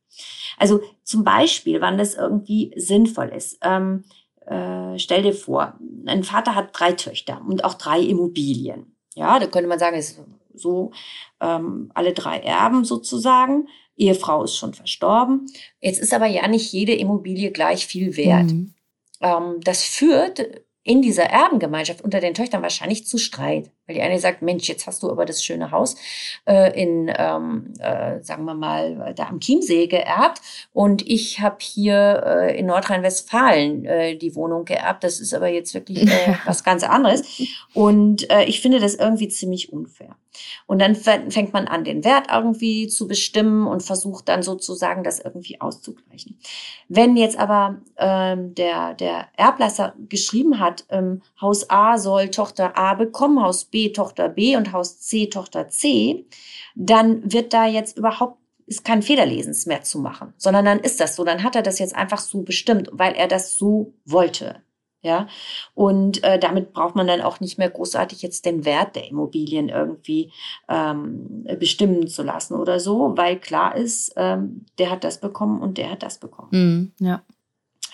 Also 0.58 0.82
zum 1.04 1.24
Beispiel, 1.24 1.82
wann 1.82 1.98
das 1.98 2.16
irgendwie 2.16 2.74
sinnvoll 2.76 3.30
ist. 3.30 3.60
Ähm, 3.62 4.04
äh, 4.48 4.98
stell 5.00 5.24
dir 5.24 5.34
vor, 5.34 5.76
ein 6.06 6.24
Vater 6.24 6.56
hat 6.56 6.70
drei 6.74 6.94
Töchter 6.94 7.42
und 7.48 7.64
auch 7.64 7.76
drei 7.76 8.00
Immobilien. 8.00 8.96
Ja, 9.16 9.40
da 9.40 9.48
könnte 9.48 9.70
man 9.70 9.80
sagen, 9.80 9.98
es 9.98 10.12
ist 10.12 10.24
so 10.54 10.92
ähm, 11.42 11.92
alle 11.94 12.14
drei 12.14 12.40
Erben 12.40 12.86
sozusagen. 12.86 13.68
Ehefrau 13.98 14.44
ist 14.44 14.58
schon 14.58 14.74
verstorben. 14.74 15.48
Jetzt 15.80 16.00
ist 16.00 16.14
aber 16.14 16.28
ja 16.28 16.48
nicht 16.48 16.72
jede 16.72 16.94
Immobilie 16.94 17.52
gleich 17.52 17.88
viel 17.88 18.18
wert. 18.18 18.52
Mhm. 18.52 18.74
Ähm, 19.22 19.60
das 19.64 19.84
führt 19.84 20.46
in 20.84 21.02
dieser 21.02 21.24
Erbengemeinschaft 21.24 22.02
unter 22.02 22.20
den 22.20 22.34
Töchtern 22.34 22.62
wahrscheinlich 22.62 23.08
zu 23.08 23.18
Streit. 23.18 23.72
Weil 23.88 23.96
die 23.96 24.02
eine 24.02 24.20
sagt, 24.20 24.42
Mensch, 24.42 24.68
jetzt 24.68 24.88
hast 24.88 25.04
du 25.04 25.12
aber 25.12 25.26
das 25.26 25.44
schöne 25.44 25.72
Haus 25.72 25.96
äh, 26.46 26.80
in, 26.82 27.12
ähm, 27.18 27.74
äh, 27.80 28.22
sagen 28.22 28.46
wir 28.46 28.56
mal, 28.56 29.14
da 29.16 29.28
am 29.28 29.40
Chiemsee 29.40 29.88
geerbt 29.88 30.42
und 30.74 31.08
ich 31.08 31.40
habe 31.42 31.58
hier 31.60 32.24
äh, 32.26 32.60
in 32.60 32.66
Nordrhein-Westfalen 32.66 33.86
äh, 33.86 34.18
die 34.18 34.36
Wohnung 34.36 34.66
geerbt. 34.66 35.04
Das 35.04 35.20
ist 35.20 35.34
aber 35.34 35.48
jetzt 35.48 35.74
wirklich 35.74 36.04
äh, 36.04 36.36
was 36.46 36.64
ganz 36.64 36.84
anderes. 36.84 37.42
Und 37.74 38.30
äh, 38.32 38.46
ich 38.46 38.62
finde 38.62 38.80
das 38.80 38.96
irgendwie 38.96 39.28
ziemlich 39.28 39.72
unfair. 39.72 40.16
Und 40.68 40.80
dann 40.80 40.96
fängt 40.96 41.54
man 41.54 41.68
an, 41.68 41.84
den 41.84 42.04
Wert 42.04 42.28
irgendwie 42.32 42.88
zu 42.88 43.08
bestimmen 43.08 43.68
und 43.68 43.84
versucht 43.84 44.28
dann 44.28 44.44
sozusagen 44.44 45.04
das 45.04 45.20
irgendwie 45.20 45.62
auszugleichen. 45.62 46.38
Wenn 46.90 47.16
jetzt 47.16 47.38
aber 47.38 47.78
ähm, 47.98 48.54
der, 48.56 48.96
der 48.96 49.28
Erblasser 49.38 49.94
geschrieben 50.10 50.60
hat, 50.60 50.86
ähm, 50.90 51.22
Haus 51.40 51.70
A 51.70 51.98
soll 51.98 52.30
Tochter 52.30 52.78
A 52.78 52.96
bekommen, 52.96 53.42
Haus 53.42 53.66
B 53.66 53.75
Tochter 53.92 54.30
B 54.30 54.56
und 54.56 54.72
Haus 54.72 55.00
C 55.00 55.28
Tochter 55.28 55.70
C, 55.70 56.26
dann 56.76 57.32
wird 57.32 57.54
da 57.54 57.66
jetzt 57.66 57.98
überhaupt 57.98 58.40
ist 58.68 58.84
kein 58.84 59.04
Federlesens 59.04 59.68
mehr 59.68 59.84
zu 59.84 60.00
machen, 60.00 60.34
sondern 60.38 60.66
dann 60.66 60.80
ist 60.80 61.00
das 61.00 61.16
so, 61.16 61.24
dann 61.24 61.44
hat 61.44 61.56
er 61.56 61.62
das 61.62 61.78
jetzt 61.78 61.96
einfach 61.96 62.18
so 62.18 62.42
bestimmt, 62.42 62.90
weil 62.92 63.14
er 63.14 63.28
das 63.28 63.58
so 63.58 63.94
wollte. 64.06 64.62
Ja, 65.02 65.28
und 65.76 66.24
äh, 66.24 66.40
damit 66.40 66.74
braucht 66.74 66.96
man 66.96 67.06
dann 67.06 67.22
auch 67.22 67.40
nicht 67.40 67.60
mehr 67.60 67.70
großartig 67.70 68.24
jetzt 68.24 68.44
den 68.44 68.66
Wert 68.66 68.96
der 68.96 69.08
Immobilien 69.08 69.70
irgendwie 69.70 70.32
ähm, 70.68 71.46
bestimmen 71.60 72.08
zu 72.08 72.24
lassen 72.24 72.56
oder 72.56 72.80
so, 72.80 73.14
weil 73.16 73.40
klar 73.40 73.76
ist, 73.76 74.14
ähm, 74.16 74.66
der 74.80 74.90
hat 74.90 75.04
das 75.04 75.22
bekommen 75.22 75.62
und 75.62 75.78
der 75.78 75.92
hat 75.92 76.02
das 76.02 76.18
bekommen. 76.18 76.94
Mm, 77.00 77.06
ja. 77.06 77.22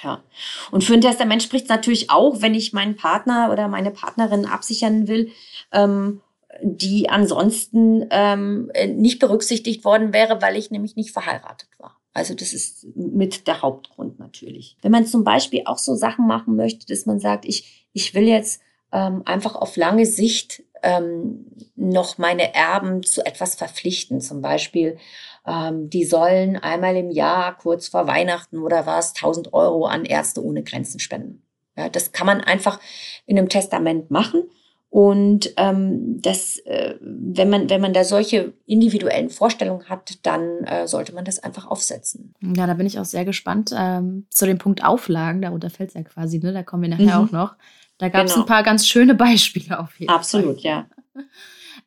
Ja. 0.04 0.24
Und 0.72 0.84
für 0.84 0.94
ein 0.94 1.02
Testament 1.02 1.44
spricht 1.44 1.66
es 1.66 1.70
natürlich 1.70 2.10
auch, 2.10 2.42
wenn 2.42 2.56
ich 2.56 2.74
meinen 2.74 2.96
Partner 2.96 3.50
oder 3.52 3.68
meine 3.68 3.92
Partnerin 3.92 4.46
absichern 4.46 5.08
will, 5.08 5.32
ähm, 5.72 6.22
die 6.62 7.10
ansonsten 7.10 8.06
ähm, 8.10 8.72
nicht 8.96 9.20
berücksichtigt 9.20 9.86
worden 9.86 10.14
wäre, 10.14 10.42
weil 10.42 10.58
ich 10.58 10.72
nämlich 10.72 10.96
nicht 10.96 11.12
verheiratet 11.12 11.70
war. 11.78 11.98
Also 12.14 12.34
das 12.34 12.54
ist 12.54 12.86
mit 12.96 13.48
der 13.48 13.62
Hauptgrund 13.62 14.20
natürlich. 14.20 14.76
Wenn 14.82 14.92
man 14.92 15.06
zum 15.06 15.24
Beispiel 15.24 15.62
auch 15.66 15.78
so 15.78 15.96
Sachen 15.96 16.28
machen 16.28 16.56
möchte, 16.56 16.86
dass 16.86 17.06
man 17.06 17.20
sagt, 17.20 17.46
ich, 17.46 17.88
ich 17.94 18.14
will 18.14 18.28
jetzt 18.28 18.62
ähm, 18.92 19.22
einfach 19.26 19.56
auf 19.56 19.78
lange 19.78 20.06
Sicht 20.06 20.64
ähm, 20.84 21.46
noch 21.76 22.18
meine 22.18 22.54
Erben 22.54 23.04
zu 23.04 23.26
etwas 23.26 23.56
verpflichten. 23.56 24.22
Zum 24.22 24.42
Beispiel, 24.42 24.98
ähm, 25.46 25.90
die 25.90 26.06
sollen 26.06 26.58
einmal 26.58 26.96
im 26.96 27.12
Jahr, 27.12 27.58
kurz 27.58 27.88
vor 27.88 28.08
Weihnachten 28.08 28.60
oder 28.60 28.86
was, 28.86 29.14
1000 29.16 29.54
Euro 29.54 29.86
an 29.86 30.06
Ärzte 30.06 30.44
ohne 30.44 30.64
Grenzen 30.64 31.00
spenden. 31.00 31.44
Ja, 31.78 31.90
das 31.90 32.12
kann 32.12 32.28
man 32.28 32.42
einfach 32.42 32.80
in 33.26 33.38
einem 33.38 33.50
Testament 33.50 34.12
machen. 34.12 34.44
Und 34.92 35.54
ähm, 35.56 36.22
das, 36.22 36.58
äh, 36.66 36.96
wenn 37.00 37.50
man 37.50 37.70
wenn 37.70 37.80
man 37.80 37.94
da 37.94 38.04
solche 38.04 38.52
individuellen 38.66 39.30
Vorstellungen 39.30 39.88
hat, 39.88 40.20
dann 40.24 40.66
äh, 40.66 40.86
sollte 40.86 41.16
man 41.16 41.24
das 41.24 41.40
einfach 41.40 41.66
aufsetzen. 41.66 42.36
Ja, 42.42 42.68
da 42.68 42.74
bin 42.74 42.86
ich 42.86 43.00
auch 43.00 43.06
sehr 43.06 43.24
gespannt 43.24 43.74
ähm, 43.74 44.26
zu 44.30 44.46
dem 44.46 44.58
Punkt 44.58 44.84
Auflagen. 44.84 45.42
Darunter 45.42 45.70
fällt 45.70 45.92
es 45.92 45.96
ja 45.96 46.04
quasi, 46.04 46.40
ne? 46.40 46.52
Da 46.52 46.64
kommen 46.64 46.84
wir 46.84 46.90
nachher 46.90 47.20
mhm. 47.20 47.26
auch 47.26 47.32
noch. 47.32 47.56
Da 48.02 48.10
gab 48.10 48.26
es 48.26 48.34
genau. 48.34 48.46
ein 48.46 48.48
paar 48.48 48.64
ganz 48.64 48.88
schöne 48.88 49.14
Beispiele 49.14 49.80
auf 49.80 50.00
jeden 50.00 50.12
Absolut, 50.12 50.64
Fall. 50.64 50.72
ja. 50.72 50.90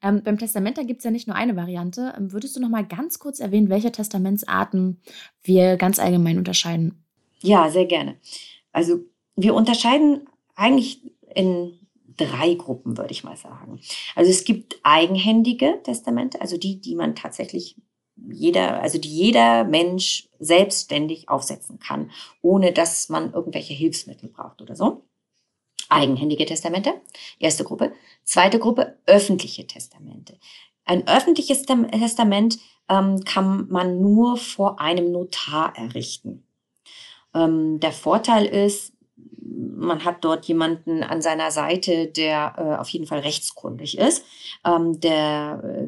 Ähm, 0.00 0.22
beim 0.22 0.38
Testament, 0.38 0.78
da 0.78 0.84
gibt 0.84 0.98
es 0.98 1.04
ja 1.04 1.10
nicht 1.10 1.26
nur 1.26 1.34
eine 1.34 1.56
Variante. 1.56 2.14
Ähm, 2.16 2.30
würdest 2.30 2.54
du 2.54 2.60
noch 2.60 2.68
mal 2.68 2.86
ganz 2.86 3.18
kurz 3.18 3.40
erwähnen, 3.40 3.68
welche 3.68 3.90
Testamentsarten 3.90 5.00
wir 5.42 5.76
ganz 5.76 5.98
allgemein 5.98 6.38
unterscheiden? 6.38 7.04
Ja, 7.40 7.68
sehr 7.68 7.86
gerne. 7.86 8.14
Also 8.70 9.00
wir 9.34 9.54
unterscheiden 9.54 10.28
eigentlich 10.54 11.00
in 11.34 11.80
drei 12.16 12.54
Gruppen, 12.54 12.96
würde 12.96 13.10
ich 13.10 13.24
mal 13.24 13.36
sagen. 13.36 13.80
Also 14.14 14.30
es 14.30 14.44
gibt 14.44 14.78
eigenhändige 14.84 15.80
Testamente, 15.82 16.40
also 16.40 16.56
die, 16.58 16.80
die 16.80 16.94
man 16.94 17.16
tatsächlich 17.16 17.74
jeder, 18.14 18.80
also 18.80 18.98
die 18.98 19.08
jeder 19.08 19.64
Mensch 19.64 20.28
selbstständig 20.38 21.28
aufsetzen 21.28 21.80
kann, 21.80 22.12
ohne 22.40 22.70
dass 22.70 23.08
man 23.08 23.32
irgendwelche 23.32 23.74
Hilfsmittel 23.74 24.28
braucht 24.28 24.62
oder 24.62 24.76
so. 24.76 25.02
Eigenhändige 25.94 26.44
Testamente, 26.44 26.94
erste 27.38 27.64
Gruppe. 27.64 27.92
Zweite 28.24 28.58
Gruppe, 28.58 28.98
öffentliche 29.06 29.66
Testamente. 29.66 30.38
Ein 30.84 31.06
öffentliches 31.06 31.62
Testament 31.62 32.58
ähm, 32.88 33.20
kann 33.24 33.68
man 33.68 34.00
nur 34.00 34.36
vor 34.36 34.80
einem 34.80 35.12
Notar 35.12 35.72
errichten. 35.76 36.44
Ähm, 37.34 37.80
der 37.80 37.92
Vorteil 37.92 38.44
ist, 38.44 38.92
man 39.16 40.04
hat 40.04 40.24
dort 40.24 40.46
jemanden 40.46 41.02
an 41.02 41.22
seiner 41.22 41.50
Seite, 41.50 42.06
der 42.08 42.54
äh, 42.58 42.80
auf 42.80 42.88
jeden 42.88 43.06
Fall 43.06 43.20
rechtskundig 43.20 43.96
ist, 43.96 44.24
ähm, 44.64 45.00
der 45.00 45.62
äh, 45.64 45.86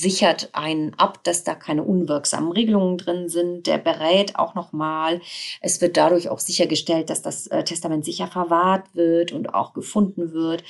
sichert 0.00 0.50
einen 0.52 0.94
ab, 0.94 1.22
dass 1.24 1.44
da 1.44 1.54
keine 1.54 1.82
unwirksamen 1.82 2.52
Regelungen 2.52 2.98
drin 2.98 3.28
sind. 3.28 3.66
Der 3.66 3.78
berät 3.78 4.36
auch 4.36 4.54
nochmal. 4.54 5.20
Es 5.60 5.80
wird 5.80 5.96
dadurch 5.96 6.28
auch 6.28 6.38
sichergestellt, 6.38 7.10
dass 7.10 7.22
das 7.22 7.46
äh, 7.48 7.64
Testament 7.64 8.04
sicher 8.04 8.26
verwahrt 8.26 8.94
wird 8.94 9.32
und 9.32 9.54
auch 9.54 9.74
gefunden 9.74 10.32
wird. 10.32 10.64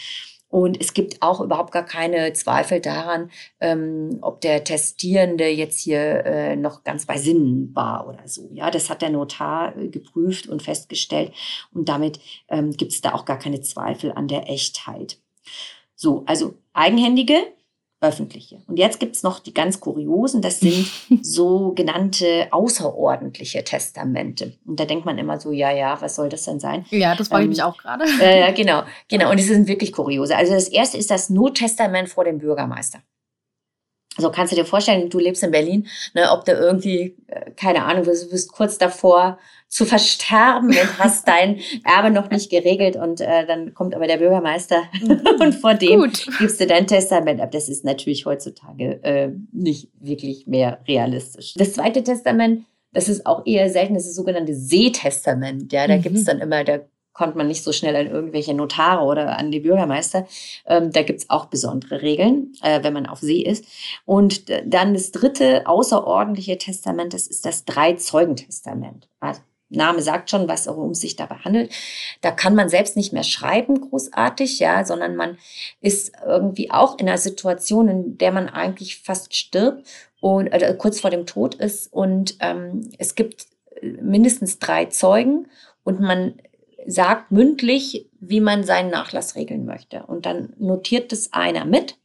Und 0.49 0.79
es 0.83 0.93
gibt 0.93 1.23
auch 1.23 1.41
überhaupt 1.41 1.73
gar 1.73 1.87
keine 1.87 2.31
Zweifel 2.35 2.81
daran, 2.81 3.31
ähm, 3.59 4.19
ob 4.21 4.43
der 4.43 4.65
Testierende 4.65 5.49
jetzt 5.49 5.81
hier 5.81 6.27
äh, 6.27 6.57
noch 6.57 6.85
ganz 6.85 7.07
bei 7.07 7.17
Sinnen 7.17 7.75
war 7.75 8.07
oder 8.07 8.29
so. 8.29 8.51
Ja, 8.53 8.71
das 8.71 8.91
hat 8.91 9.01
der 9.01 9.09
Notar 9.09 9.75
äh, 9.79 9.89
geprüft 9.89 10.49
und 10.49 10.63
festgestellt. 10.63 11.33
Und 11.73 11.89
damit 11.89 12.21
ähm, 12.49 12.73
gibt 12.73 12.93
es 12.93 13.01
da 13.01 13.15
auch 13.15 13.25
gar 13.25 13.39
keine 13.39 13.63
Zweifel 13.63 14.13
an 14.13 14.29
der 14.29 14.51
Echtheit. 14.51 15.17
So, 15.95 16.23
also 16.27 16.53
eigenhändige 16.75 17.37
öffentliche. 18.03 18.61
Und 18.67 18.79
jetzt 18.79 19.01
gibt's 19.01 19.23
noch 19.23 19.39
die 19.39 19.55
ganz 19.55 19.81
kuriosen, 19.81 20.43
das 20.43 20.61
sind 20.61 20.91
sogenannte 21.23 22.49
außerordentliche 22.51 23.65
Testamente. 23.65 24.55
Und 24.67 24.81
da 24.81 24.85
denkt 24.85 25.07
man 25.07 25.17
immer 25.19 25.41
so, 25.41 25.53
ja, 25.53 25.71
ja, 25.71 26.01
was 26.01 26.17
soll 26.17 26.29
das 26.29 26.45
denn 26.45 26.61
sein? 26.61 26.85
Ja, 26.91 27.15
das 27.15 27.29
frage 27.29 27.43
ich 27.43 27.47
ähm, 27.47 27.51
mich 27.51 27.63
auch 27.63 27.79
gerade. 27.79 28.05
Äh, 28.21 28.53
genau, 28.53 28.83
genau. 29.09 29.31
Und 29.31 29.39
die 29.39 29.45
sind 29.45 29.69
wirklich 29.69 29.93
kuriose. 29.93 30.37
Also 30.37 30.53
das 30.53 30.69
erste 30.69 30.99
ist 30.99 31.11
das 31.11 31.31
Nottestament 31.31 32.09
vor 32.09 32.25
dem 32.25 32.39
Bürgermeister. 32.39 33.01
So 34.19 34.31
kannst 34.31 34.53
du 34.53 34.57
dir 34.57 34.67
vorstellen, 34.67 35.09
du 35.09 35.19
lebst 35.19 35.43
in 35.43 35.53
Berlin, 35.53 35.89
ne, 36.13 36.31
ob 36.33 36.45
du 36.45 36.53
irgendwie, 36.53 37.17
äh, 37.29 37.53
keine 37.53 37.85
Ahnung, 37.85 38.05
du 38.05 38.11
bist 38.11 38.53
kurz 38.53 38.77
davor 38.77 39.39
zu 39.73 39.87
versterben 39.87 40.69
und 40.69 40.99
hast 40.99 41.27
dein 41.27 41.61
Erbe 41.83 42.11
noch 42.11 42.31
nicht 42.31 42.51
geregelt 42.51 42.95
und 42.97 43.23
äh, 43.23 43.47
dann 43.47 43.73
kommt 43.73 43.95
aber 43.95 44.07
der 44.07 44.19
Bürgermeister 44.19 44.83
mhm. 45.01 45.23
und 45.41 45.55
vor 45.55 45.73
dem 45.73 46.01
Gut. 46.01 46.27
gibst 46.39 46.61
du 46.61 46.67
dein 46.67 46.87
Testament 46.87 47.41
ab. 47.41 47.51
Das 47.53 47.71
ist 47.71 47.83
natürlich 47.83 48.27
heutzutage 48.27 49.03
äh, 49.03 49.31
nicht 49.51 49.89
wirklich 49.99 50.47
mehr 50.47 50.81
realistisch. 50.87 51.55
Das 51.55 51.73
zweite 51.73 52.05
Testament, 52.05 52.67
das 52.93 53.09
ist 53.09 53.25
auch 53.25 53.47
eher 53.47 53.71
selten, 53.71 53.95
das 53.95 54.03
ist 54.03 54.11
das 54.11 54.17
sogenannte 54.17 54.55
Seetestament. 54.55 55.73
Ja, 55.73 55.87
da 55.87 55.97
mhm. 55.97 56.03
gibt's 56.03 56.25
dann 56.25 56.41
immer, 56.41 56.65
da 56.65 56.81
kommt 57.15 57.37
man 57.37 57.49
nicht 57.49 57.65
so 57.65 57.73
schnell 57.73 57.97
an 57.97 58.09
irgendwelche 58.09 58.53
Notare 58.53 59.03
oder 59.05 59.39
an 59.39 59.51
die 59.51 59.61
Bürgermeister. 59.61 60.27
Ähm, 60.67 60.93
da 60.93 61.03
gibt's 61.03 61.31
auch 61.31 61.47
besondere 61.47 62.03
Regeln, 62.03 62.53
äh, 62.63 62.85
wenn 62.85 62.93
man 62.93 63.07
auf 63.07 63.21
See 63.21 63.41
ist. 63.41 63.65
Und 64.05 64.51
dann 64.67 64.93
das 64.93 65.13
dritte 65.13 65.67
außerordentliche 65.67 66.59
Testament, 66.59 67.15
das 67.15 67.27
ist 67.27 67.47
das 67.47 67.65
Drei-Zeugen-Testament. 67.65 69.09
Also 69.21 69.41
Name 69.73 70.03
sagt 70.03 70.31
schon, 70.31 70.49
was 70.49 70.67
worum 70.67 70.91
es 70.91 71.01
sich 71.01 71.17
dabei 71.17 71.37
handelt. 71.37 71.73
Da 72.21 72.31
kann 72.31 72.55
man 72.55 72.69
selbst 72.69 72.97
nicht 72.97 73.13
mehr 73.13 73.25
schreiben, 73.25 73.81
großartig, 73.81 74.59
ja, 74.59 74.85
sondern 74.85 75.17
man 75.17 75.39
ist 75.81 76.13
irgendwie 76.25 76.71
auch 76.71 76.99
in 76.99 77.09
einer 77.09 77.19
Situation, 77.19 77.89
in 77.89 78.19
der 78.19 78.33
man 78.33 78.49
eigentlich 78.49 79.01
fast 79.01 79.35
stirbt 79.35 79.87
und 80.21 80.49
äh, 80.49 80.75
kurz 80.79 81.01
vor 81.01 81.11
dem 81.11 81.27
Tod 81.27 81.55
ist. 81.55 81.93
Und 81.93 82.37
ähm, 82.41 82.91
es 82.99 83.15
gibt 83.15 83.47
mindestens 83.83 84.59
drei 84.59 84.87
Zeugen 84.87 85.49
und 85.85 86.01
man 86.01 86.35
sagt 86.87 87.31
mündlich, 87.31 88.09
wie 88.21 88.41
man 88.41 88.65
seinen 88.65 88.91
Nachlass 88.91 89.37
regeln 89.37 89.65
möchte. 89.65 90.05
Und 90.05 90.27
dann 90.27 90.55
notiert 90.59 91.13
es 91.13 91.33
einer 91.33 91.65
mit 91.65 91.97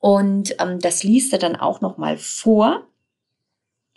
und 0.00 0.54
ähm, 0.60 0.78
das 0.78 1.02
liest 1.02 1.32
er 1.32 1.38
dann 1.38 1.56
auch 1.56 1.80
noch 1.80 1.98
mal 1.98 2.16
vor. 2.16 2.87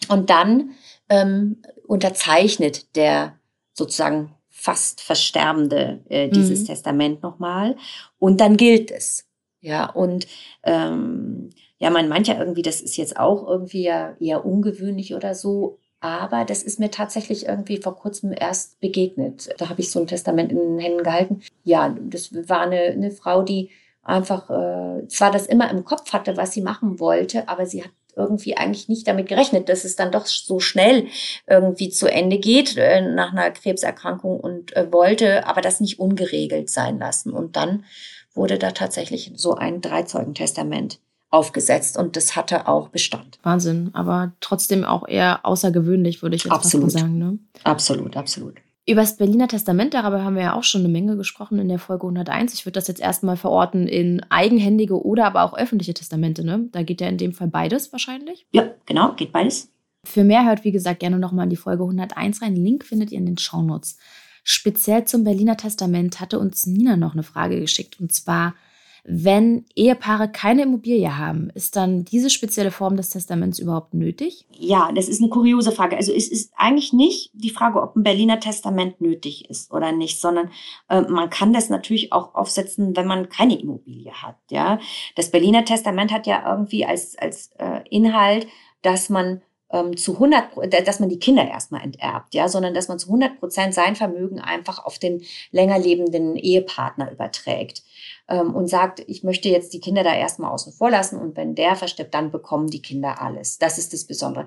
Und 0.10 0.30
dann 0.30 0.72
ähm, 1.10 1.62
unterzeichnet 1.88 2.96
der 2.96 3.38
sozusagen 3.74 4.36
fast 4.50 5.02
Versterbende 5.02 6.02
äh, 6.10 6.30
dieses 6.30 6.62
mhm. 6.62 6.66
Testament 6.66 7.24
nochmal. 7.24 7.76
Und 8.20 8.40
dann 8.42 8.58
gilt 8.58 8.92
es. 8.92 9.26
Ja, 9.60 9.86
und 9.90 10.28
ähm, 10.64 11.50
ja, 11.78 11.90
man 11.90 12.24
ja 12.24 12.38
irgendwie, 12.38 12.62
das 12.62 12.82
ist 12.82 12.98
jetzt 12.98 13.18
auch 13.18 13.48
irgendwie 13.48 13.84
ja 13.84 14.16
eher 14.20 14.46
ungewöhnlich 14.46 15.14
oder 15.16 15.36
so, 15.36 15.80
aber 16.00 16.46
das 16.46 16.64
ist 16.64 16.80
mir 16.80 16.90
tatsächlich 16.90 17.48
irgendwie 17.48 17.78
vor 17.78 17.96
kurzem 17.96 18.34
erst 18.34 18.80
begegnet. 18.80 19.50
Da 19.58 19.70
habe 19.70 19.82
ich 19.82 19.92
so 19.92 20.00
ein 20.00 20.08
Testament 20.08 20.52
in 20.52 20.58
den 20.58 20.80
Händen 20.80 21.04
gehalten. 21.04 21.42
Ja, 21.64 21.96
das 22.00 22.34
war 22.50 22.62
eine, 22.62 22.82
eine 22.82 23.12
Frau, 23.12 23.44
die 23.44 23.70
einfach 24.04 24.50
äh, 24.50 25.08
zwar 25.08 25.32
das 25.32 25.46
immer 25.46 25.70
im 25.70 25.86
Kopf 25.86 26.12
hatte, 26.12 26.38
was 26.38 26.54
sie 26.54 26.62
machen 26.62 27.00
wollte, 27.00 27.48
aber 27.48 27.68
sie 27.68 27.84
hat 27.84 27.92
irgendwie 28.16 28.58
eigentlich 28.58 28.90
nicht 28.90 29.08
damit 29.08 29.28
gerechnet, 29.28 29.70
dass 29.70 29.86
es 29.86 29.96
dann 29.96 30.12
doch 30.12 30.26
so 30.26 30.60
schnell 30.60 31.08
irgendwie 31.48 31.90
zu 31.90 32.08
Ende 32.08 32.38
geht 32.38 32.78
äh, 32.78 33.02
nach 33.02 33.32
einer 33.32 33.52
Krebserkrankung 33.52 34.40
und 34.40 34.76
äh, 34.76 34.92
wollte 34.92 35.46
aber 35.48 35.62
das 35.62 35.80
nicht 35.80 36.00
ungeregelt 36.00 36.70
sein 36.70 37.00
lassen. 37.00 37.32
Und 37.32 37.56
dann 37.56 37.86
wurde 38.34 38.58
da 38.58 38.72
tatsächlich 38.72 39.32
so 39.36 39.56
ein 39.56 39.82
Dreizeugentestament 39.82 41.00
aufgesetzt 41.30 41.98
und 41.98 42.18
das 42.18 42.36
hatte 42.36 42.68
auch 42.68 42.90
Bestand. 42.90 43.40
Wahnsinn, 43.44 43.90
aber 43.94 44.34
trotzdem 44.42 44.84
auch 44.84 45.08
eher 45.08 45.46
außergewöhnlich, 45.46 46.22
würde 46.22 46.36
ich 46.36 46.44
jetzt 46.44 46.52
absolut. 46.52 46.92
sagen. 46.92 47.18
Ne? 47.18 47.40
Absolut, 47.64 48.18
absolut. 48.18 48.56
Über 48.88 49.02
das 49.02 49.18
Berliner 49.18 49.48
Testament, 49.48 49.94
darüber 49.94 50.24
haben 50.24 50.36
wir 50.36 50.42
ja 50.42 50.54
auch 50.54 50.64
schon 50.64 50.82
eine 50.82 50.90
Menge 50.90 51.16
gesprochen 51.16 51.60
in 51.60 51.70
der 51.70 51.78
Folge 51.78 52.08
101. 52.08 52.56
Ich 52.56 52.66
würde 52.66 52.74
das 52.74 52.88
jetzt 52.88 53.00
erstmal 53.00 53.38
verorten 53.38 53.88
in 53.88 54.26
eigenhändige 54.30 55.06
oder 55.06 55.26
aber 55.28 55.44
auch 55.44 55.56
öffentliche 55.56 55.94
Testamente. 55.94 56.44
Ne? 56.44 56.68
Da 56.72 56.82
geht 56.82 57.00
ja 57.00 57.08
in 57.08 57.18
dem 57.18 57.34
Fall 57.34 57.48
beides 57.48 57.92
wahrscheinlich. 57.92 58.48
Ja, 58.52 58.72
genau, 58.88 59.14
geht 59.14 59.32
beides. 59.32 59.72
Für 60.04 60.24
mehr 60.24 60.46
hört, 60.46 60.64
wie 60.64 60.72
gesagt, 60.72 61.00
gerne 61.00 61.20
nochmal 61.20 61.44
in 61.44 61.52
die 61.52 61.58
Folge 61.58 61.84
101 61.84 62.42
rein. 62.42 62.56
Link 62.56 62.84
findet 62.84 63.12
ihr 63.12 63.20
in 63.20 63.28
den 63.28 63.38
Shownotes. 63.38 63.98
Speziell 64.44 65.06
zum 65.06 65.24
Berliner 65.24 65.58
Testament 65.58 66.20
hatte 66.20 66.40
uns 66.40 66.66
Nina 66.66 66.98
noch 66.98 67.14
eine 67.14 67.22
Frage 67.22 67.60
geschickt. 67.60 68.00
Und 68.00 68.12
zwar, 68.12 68.56
wenn 69.04 69.66
Ehepaare 69.76 70.32
keine 70.32 70.64
Immobilie 70.64 71.18
haben, 71.18 71.50
ist 71.56 71.76
dann 71.76 72.06
diese 72.06 72.30
spezielle 72.30 72.72
Form 72.72 72.98
des 72.98 73.10
Testaments 73.10 73.58
überhaupt 73.58 73.94
nötig? 73.94 74.46
Ja, 74.52 74.92
das 74.94 75.10
ist 75.10 75.22
eine 75.22 75.30
kuriose 75.30 75.72
Frage. 75.72 75.98
Also 75.98 76.14
es 76.14 76.28
ist 76.28 76.54
eigentlich 76.56 76.94
nicht 76.94 77.32
die 77.34 77.50
Frage, 77.50 77.82
ob 77.82 77.96
ein 77.96 78.04
Berliner 78.04 78.40
Testament 78.40 79.02
nötig 79.02 79.50
ist 79.50 79.72
oder 79.72 79.92
nicht, 79.92 80.20
sondern 80.20 80.52
äh, 80.90 81.02
man 81.02 81.30
kann 81.30 81.52
das 81.52 81.70
natürlich 81.70 82.14
auch 82.14 82.36
aufsetzen, 82.36 82.96
wenn 82.96 83.08
man 83.08 83.30
keine 83.30 83.60
Immobilie 83.60 84.14
hat. 84.14 84.38
Ja, 84.52 84.80
das 85.16 85.32
Berliner 85.32 85.66
Testament 85.66 86.12
hat 86.12 86.28
ja 86.28 86.48
irgendwie 86.48 86.86
als 86.86 87.18
als 87.18 87.52
äh, 87.58 87.82
Inhalt, 87.90 88.48
dass 88.84 89.10
man 89.10 89.42
ähm, 89.72 89.98
zu 89.98 90.14
100, 90.14 90.50
dass 90.86 91.00
man 91.00 91.10
die 91.10 91.20
Kinder 91.20 91.48
erstmal 91.48 91.84
enterbt, 91.84 92.34
ja, 92.34 92.48
sondern 92.48 92.74
dass 92.74 92.88
man 92.88 93.00
zu 93.00 93.08
100 93.08 93.40
Prozent 93.40 93.74
sein 93.74 93.96
Vermögen 93.96 94.40
einfach 94.40 94.84
auf 94.86 95.00
den 95.00 95.24
länger 95.52 95.80
lebenden 95.80 96.36
Ehepartner 96.36 97.12
überträgt 97.12 97.84
ähm, 98.28 98.54
und 98.54 98.68
sagt, 98.68 99.04
ich 99.08 99.24
möchte 99.24 99.50
jetzt 99.50 99.74
die 99.74 99.80
Kinder 99.80 100.04
da 100.04 100.14
erstmal 100.14 100.52
außen 100.52 100.74
vor 100.74 100.90
lassen 100.90 101.20
und 101.20 101.38
wenn 101.38 101.56
der 101.56 101.76
verstirbt, 101.76 102.14
dann 102.14 102.32
bekommen 102.32 102.68
die 102.68 102.82
Kinder 102.82 103.22
alles. 103.22 103.58
Das 103.58 103.78
ist 103.78 103.94
das 103.94 104.06
Besondere. 104.06 104.46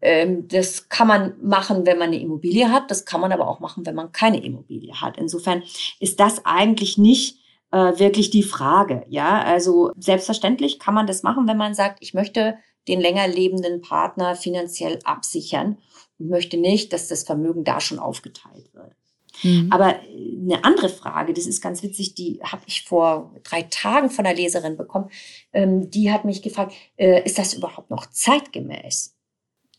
Ähm, 0.00 0.46
das 0.48 0.88
kann 0.88 1.08
man 1.08 1.34
machen, 1.42 1.86
wenn 1.86 1.98
man 1.98 2.08
eine 2.08 2.20
Immobilie 2.20 2.70
hat. 2.70 2.90
Das 2.90 3.04
kann 3.04 3.20
man 3.20 3.32
aber 3.32 3.48
auch 3.48 3.60
machen, 3.60 3.86
wenn 3.86 3.94
man 3.94 4.12
keine 4.12 4.44
Immobilie 4.44 4.94
hat. 4.94 5.16
Insofern 5.16 5.62
ist 6.00 6.20
das 6.20 6.44
eigentlich 6.44 6.98
nicht 6.98 7.38
äh, 7.72 7.98
wirklich 7.98 8.30
die 8.30 8.42
Frage. 8.42 9.04
Ja, 9.08 9.42
also 9.42 9.90
selbstverständlich 9.98 10.78
kann 10.78 10.94
man 10.94 11.06
das 11.06 11.22
machen, 11.22 11.48
wenn 11.48 11.56
man 11.56 11.74
sagt, 11.74 11.98
ich 12.00 12.14
möchte 12.14 12.56
den 12.88 13.00
länger 13.00 13.28
lebenden 13.28 13.80
Partner 13.80 14.36
finanziell 14.36 14.98
absichern 15.04 15.78
und 16.18 16.28
möchte 16.28 16.56
nicht, 16.56 16.92
dass 16.92 17.08
das 17.08 17.24
Vermögen 17.24 17.64
da 17.64 17.80
schon 17.80 17.98
aufgeteilt 17.98 18.72
wird. 18.74 18.94
Mhm. 19.42 19.68
Aber 19.70 19.96
äh, 20.02 20.36
eine 20.40 20.64
andere 20.64 20.88
Frage, 20.88 21.32
das 21.32 21.46
ist 21.46 21.60
ganz 21.60 21.82
witzig, 21.82 22.14
die 22.14 22.40
habe 22.42 22.62
ich 22.66 22.84
vor 22.84 23.34
drei 23.42 23.62
Tagen 23.62 24.10
von 24.10 24.26
einer 24.26 24.36
Leserin 24.36 24.76
bekommen. 24.76 25.10
Ähm, 25.52 25.90
die 25.90 26.10
hat 26.10 26.24
mich 26.24 26.42
gefragt, 26.42 26.74
äh, 26.96 27.24
ist 27.24 27.38
das 27.38 27.54
überhaupt 27.54 27.90
noch 27.90 28.06
zeitgemäß? 28.06 29.15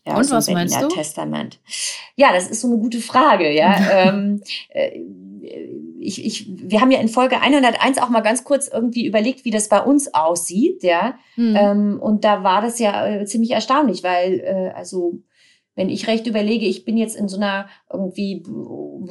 Ja, 0.08 0.16
Und 0.16 0.30
was 0.30 0.48
meinst 0.48 0.80
du? 0.80 0.88
Testament. 0.88 1.60
Ja, 2.16 2.32
das 2.32 2.48
ist 2.48 2.62
so 2.62 2.68
eine 2.68 2.78
gute 2.78 3.00
Frage. 3.00 3.52
Ja, 3.52 3.76
ähm, 4.08 4.42
äh, 4.70 5.00
ich, 6.00 6.24
ich, 6.24 6.46
wir 6.48 6.80
haben 6.80 6.90
ja 6.90 7.00
in 7.00 7.08
Folge 7.08 7.40
101 7.40 7.98
auch 7.98 8.08
mal 8.08 8.20
ganz 8.20 8.44
kurz 8.44 8.68
irgendwie 8.68 9.06
überlegt, 9.06 9.44
wie 9.44 9.50
das 9.50 9.68
bei 9.68 9.82
uns 9.82 10.14
aussieht, 10.14 10.82
ja. 10.82 11.18
Mhm. 11.36 11.56
Ähm, 11.56 11.98
und 12.00 12.24
da 12.24 12.42
war 12.42 12.62
das 12.62 12.78
ja 12.78 13.06
äh, 13.06 13.24
ziemlich 13.26 13.50
erstaunlich, 13.50 14.02
weil 14.02 14.40
äh, 14.40 14.72
also 14.74 15.20
wenn 15.74 15.90
ich 15.90 16.08
recht 16.08 16.26
überlege, 16.26 16.66
ich 16.66 16.84
bin 16.84 16.96
jetzt 16.96 17.16
in 17.16 17.28
so 17.28 17.36
einer 17.36 17.68
irgendwie, 17.92 18.42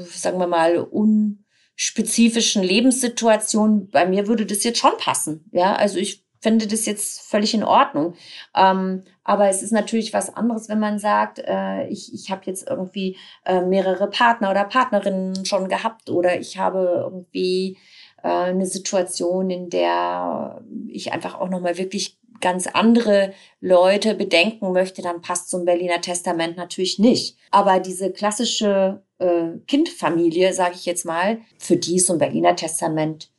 sagen 0.10 0.40
wir 0.40 0.48
mal, 0.48 0.78
unspezifischen 0.80 2.64
Lebenssituation, 2.64 3.90
bei 3.90 4.06
mir 4.08 4.28
würde 4.28 4.46
das 4.46 4.64
jetzt 4.64 4.80
schon 4.80 4.98
passen. 4.98 5.46
Ja, 5.52 5.76
also 5.76 5.98
ich 6.00 6.27
finde 6.48 6.68
das 6.68 6.86
jetzt 6.86 7.20
völlig 7.22 7.54
in 7.54 7.66
Ordnung. 7.66 8.14
Ähm, 8.56 9.04
aber 9.26 9.50
es 9.50 9.62
ist 9.62 9.74
natürlich 9.74 10.14
was 10.14 10.34
anderes, 10.34 10.70
wenn 10.70 10.80
man 10.80 10.98
sagt, 10.98 11.40
äh, 11.40 11.86
ich, 11.90 12.14
ich 12.14 12.32
habe 12.32 12.44
jetzt 12.46 12.70
irgendwie 12.70 13.18
äh, 13.46 13.62
mehrere 13.62 14.10
Partner 14.10 14.52
oder 14.52 14.64
Partnerinnen 14.64 15.44
schon 15.46 15.68
gehabt 15.68 16.10
oder 16.10 16.40
ich 16.40 16.58
habe 16.58 17.02
irgendwie 17.04 17.78
äh, 18.24 18.30
eine 18.30 18.66
Situation, 18.66 19.50
in 19.50 19.70
der 19.70 20.64
ich 20.88 21.12
einfach 21.12 21.36
auch 21.36 21.50
nochmal 21.50 21.78
wirklich 21.78 22.18
ganz 22.40 22.68
andere 22.68 23.34
Leute 23.60 24.16
bedenken 24.16 24.72
möchte, 24.72 25.02
dann 25.02 25.22
passt 25.22 25.54
ein 25.54 25.66
Berliner 25.66 26.00
Testament 26.00 26.56
natürlich 26.56 26.98
nicht. 26.98 27.36
Aber 27.52 27.82
diese 27.82 28.14
klassische 28.14 29.04
äh, 29.18 29.58
Kindfamilie, 29.68 30.54
sage 30.54 30.76
ich 30.76 30.86
jetzt 30.86 31.04
mal, 31.04 31.40
für 31.58 31.76
die 31.76 31.98
ist 31.98 32.08
so 32.08 32.14
ein 32.14 32.20
Berliner 32.20 32.56
Testament 32.56 33.32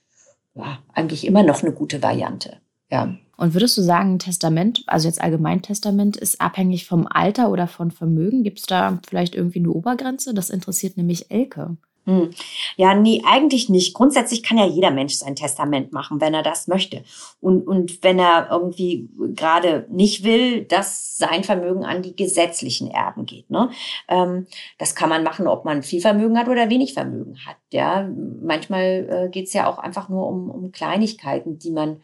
ja, 0.55 0.83
eigentlich 0.92 1.27
immer 1.27 1.42
noch 1.42 1.62
eine 1.62 1.73
gute 1.73 2.03
Variante. 2.03 2.61
Ja. 2.90 3.14
Und 3.37 3.55
würdest 3.55 3.79
du 3.79 3.83
sagen, 3.83 4.14
ein 4.14 4.18
Testament, 4.18 4.83
also 4.88 5.07
jetzt 5.07 5.20
Allgemeintestament, 5.20 6.16
ist 6.16 6.40
abhängig 6.40 6.87
vom 6.87 7.07
Alter 7.07 7.51
oder 7.51 7.68
von 7.68 7.92
Vermögen? 7.92 8.42
Gibt 8.42 8.59
es 8.59 8.66
da 8.66 8.98
vielleicht 9.09 9.37
irgendwie 9.37 9.61
eine 9.61 9.70
Obergrenze? 9.70 10.35
Das 10.35 10.51
interessiert 10.51 10.96
nämlich 10.96 11.31
Elke. 11.31 11.77
Hm. 12.09 12.31
Ja, 12.77 12.94
nee, 12.94 13.22
eigentlich 13.27 13.68
nicht. 13.68 13.92
Grundsätzlich 13.92 14.42
kann 14.42 14.57
ja 14.57 14.66
jeder 14.66 14.90
Mensch 14.90 15.12
sein 15.12 15.37
Testament 15.37 15.92
machen, 15.92 16.22
wenn 16.22 16.33
er 16.33 16.42
das 16.42 16.66
möchte. 16.66 17.05
Und, 17.38 17.68
und 17.68 18.03
wenn 18.03 18.18
er 18.18 18.48
irgendwie 18.51 19.11
gerade 19.35 19.87
nicht 19.90 20.24
will, 20.24 20.64
dass 20.64 21.18
sein 21.18 21.44
Vermögen 21.44 21.85
an 21.85 22.01
die 22.01 22.16
gesetzlichen 22.16 22.90
Erben 22.90 23.27
geht. 23.27 23.51
Ne? 23.51 23.68
Ähm, 24.09 24.46
das 24.79 24.94
kann 24.94 25.11
man 25.11 25.22
machen, 25.22 25.46
ob 25.46 25.66
man 25.66 25.83
viel 25.83 26.01
Vermögen 26.01 26.38
hat 26.38 26.48
oder 26.48 26.70
wenig 26.70 26.94
Vermögen 26.94 27.37
hat. 27.44 27.57
Ja, 27.74 28.09
manchmal 28.42 29.27
äh, 29.27 29.29
geht 29.29 29.48
es 29.48 29.53
ja 29.53 29.68
auch 29.68 29.77
einfach 29.77 30.09
nur 30.09 30.27
um, 30.29 30.48
um 30.48 30.72
Kleinigkeiten, 30.72 31.59
die 31.59 31.70
man 31.70 32.01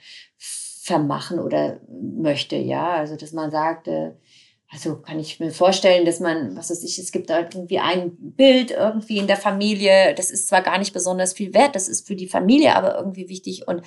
vermachen 0.85 1.38
oder 1.38 1.81
möchte. 1.88 2.57
Ja, 2.57 2.90
also 2.90 3.16
dass 3.16 3.33
man 3.33 3.51
sagt, 3.51 3.88
äh, 3.88 4.12
also 4.70 4.97
kann 4.97 5.18
ich 5.18 5.40
mir 5.40 5.51
vorstellen, 5.51 6.05
dass 6.05 6.20
man, 6.20 6.57
was 6.57 6.68
weiß 6.68 6.83
ich, 6.85 6.99
es 6.99 7.11
gibt 7.11 7.31
irgendwie 7.31 7.79
ein 7.79 8.14
Bild 8.18 8.70
irgendwie 8.70 9.16
in 9.16 9.27
der 9.27 9.38
Familie, 9.38 10.14
das 10.14 10.31
ist 10.31 10.49
zwar 10.49 10.61
gar 10.61 10.79
nicht 10.79 10.92
besonders 10.92 11.33
viel 11.33 11.55
wert, 11.55 11.75
das 11.75 11.88
ist 11.88 12.07
für 12.07 12.16
die 12.16 12.27
Familie 12.27 12.77
aber 12.77 12.99
irgendwie 12.99 13.31
wichtig 13.31 13.66
und, 13.66 13.83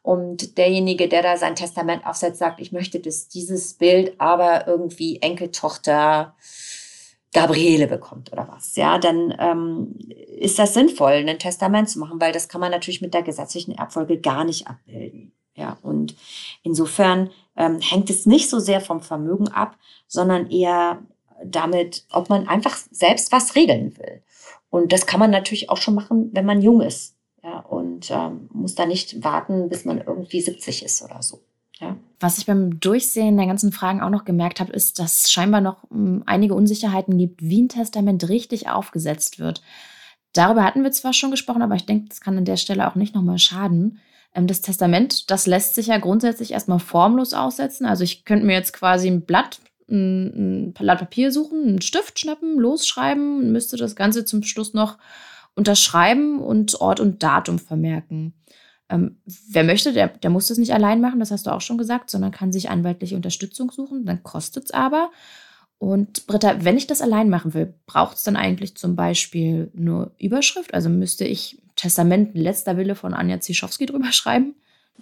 und 0.00 0.56
derjenige, 0.56 1.06
der 1.06 1.22
da 1.22 1.36
sein 1.36 1.54
Testament 1.54 2.06
aufsetzt, 2.06 2.38
sagt, 2.38 2.60
ich 2.60 2.72
möchte, 2.72 2.98
dass 2.98 3.28
dieses 3.28 3.74
Bild 3.74 4.18
aber 4.18 4.66
irgendwie 4.66 5.20
Enkeltochter 5.20 6.34
Gabriele 7.34 7.88
bekommt 7.88 8.32
oder 8.32 8.48
was, 8.48 8.74
ja, 8.76 8.98
dann 8.98 9.34
ähm, 9.38 9.98
ist 10.38 10.58
das 10.58 10.72
sinnvoll, 10.72 11.24
ein 11.28 11.38
Testament 11.38 11.90
zu 11.90 11.98
machen, 11.98 12.20
weil 12.22 12.32
das 12.32 12.48
kann 12.48 12.62
man 12.62 12.70
natürlich 12.70 13.02
mit 13.02 13.12
der 13.12 13.22
gesetzlichen 13.22 13.72
Erbfolge 13.72 14.18
gar 14.18 14.44
nicht 14.44 14.66
abbilden. 14.66 15.34
Ja, 15.58 15.76
und 15.82 16.14
insofern 16.62 17.30
ähm, 17.56 17.80
hängt 17.80 18.10
es 18.10 18.26
nicht 18.26 18.48
so 18.48 18.60
sehr 18.60 18.80
vom 18.80 19.00
Vermögen 19.00 19.48
ab, 19.48 19.76
sondern 20.06 20.50
eher 20.50 21.02
damit, 21.44 22.04
ob 22.10 22.30
man 22.30 22.46
einfach 22.46 22.76
selbst 22.90 23.32
was 23.32 23.56
regeln 23.56 23.96
will. 23.98 24.22
Und 24.70 24.92
das 24.92 25.06
kann 25.06 25.18
man 25.18 25.30
natürlich 25.30 25.68
auch 25.68 25.78
schon 25.78 25.94
machen, 25.94 26.30
wenn 26.32 26.46
man 26.46 26.62
jung 26.62 26.80
ist. 26.80 27.16
Ja, 27.42 27.60
und 27.60 28.10
ähm, 28.10 28.48
muss 28.52 28.74
da 28.74 28.86
nicht 28.86 29.24
warten, 29.24 29.68
bis 29.68 29.84
man 29.84 29.98
irgendwie 29.98 30.40
70 30.40 30.84
ist 30.84 31.02
oder 31.02 31.22
so. 31.22 31.40
Ja. 31.80 31.96
Was 32.20 32.38
ich 32.38 32.46
beim 32.46 32.78
Durchsehen 32.78 33.36
der 33.36 33.46
ganzen 33.46 33.72
Fragen 33.72 34.00
auch 34.00 34.10
noch 34.10 34.24
gemerkt 34.24 34.60
habe, 34.60 34.72
ist, 34.72 34.98
dass 34.98 35.24
es 35.24 35.30
scheinbar 35.30 35.60
noch 35.60 35.84
um, 35.90 36.22
einige 36.26 36.54
Unsicherheiten 36.54 37.18
gibt, 37.18 37.42
wie 37.42 37.62
ein 37.62 37.68
Testament 37.68 38.28
richtig 38.28 38.68
aufgesetzt 38.68 39.38
wird. 39.38 39.62
Darüber 40.32 40.64
hatten 40.64 40.82
wir 40.82 40.92
zwar 40.92 41.12
schon 41.12 41.30
gesprochen, 41.30 41.62
aber 41.62 41.76
ich 41.76 41.86
denke, 41.86 42.08
das 42.08 42.20
kann 42.20 42.36
an 42.36 42.44
der 42.44 42.56
Stelle 42.56 42.88
auch 42.88 42.96
nicht 42.96 43.14
nochmal 43.14 43.38
schaden. 43.38 44.00
Ähm, 44.38 44.46
das 44.46 44.60
Testament, 44.60 45.30
das 45.30 45.46
lässt 45.46 45.74
sich 45.74 45.88
ja 45.88 45.98
grundsätzlich 45.98 46.52
erstmal 46.52 46.78
formlos 46.78 47.34
aussetzen. 47.34 47.86
Also 47.86 48.04
ich 48.04 48.24
könnte 48.24 48.46
mir 48.46 48.54
jetzt 48.54 48.72
quasi 48.72 49.08
ein 49.08 49.22
Blatt, 49.22 49.60
ein, 49.90 50.72
Blatt 50.78 50.98
Papier 50.98 51.32
suchen, 51.32 51.66
einen 51.66 51.82
Stift 51.82 52.18
schnappen, 52.18 52.58
losschreiben, 52.58 53.52
müsste 53.52 53.76
das 53.76 53.96
Ganze 53.96 54.24
zum 54.24 54.42
Schluss 54.42 54.74
noch 54.74 54.98
unterschreiben 55.54 56.40
und 56.40 56.80
Ort 56.80 57.00
und 57.00 57.22
Datum 57.22 57.58
vermerken. 57.58 58.34
Ähm, 58.90 59.18
wer 59.50 59.64
möchte, 59.64 59.92
der, 59.92 60.08
der 60.08 60.30
muss 60.30 60.48
das 60.48 60.58
nicht 60.58 60.72
allein 60.72 61.00
machen, 61.00 61.20
das 61.20 61.30
hast 61.30 61.46
du 61.46 61.50
auch 61.50 61.60
schon 61.60 61.78
gesagt, 61.78 62.08
sondern 62.08 62.30
kann 62.30 62.52
sich 62.52 62.70
anwaltliche 62.70 63.16
Unterstützung 63.16 63.70
suchen. 63.70 64.06
Dann 64.06 64.22
kostet 64.22 64.66
es 64.66 64.70
aber. 64.70 65.10
Und 65.78 66.26
Britta, 66.26 66.64
wenn 66.64 66.76
ich 66.76 66.86
das 66.86 67.02
allein 67.02 67.28
machen 67.28 67.54
will, 67.54 67.74
braucht 67.86 68.16
es 68.16 68.24
dann 68.24 68.36
eigentlich 68.36 68.76
zum 68.76 68.96
Beispiel 68.96 69.70
nur 69.74 70.12
Überschrift? 70.18 70.74
Also 70.74 70.88
müsste 70.88 71.24
ich 71.24 71.60
Testament 71.78 72.36
letzter 72.36 72.76
Wille 72.76 72.94
von 72.94 73.14
Anja 73.14 73.40
Zischowski 73.40 73.86
drüber 73.86 74.12
schreiben? 74.12 74.54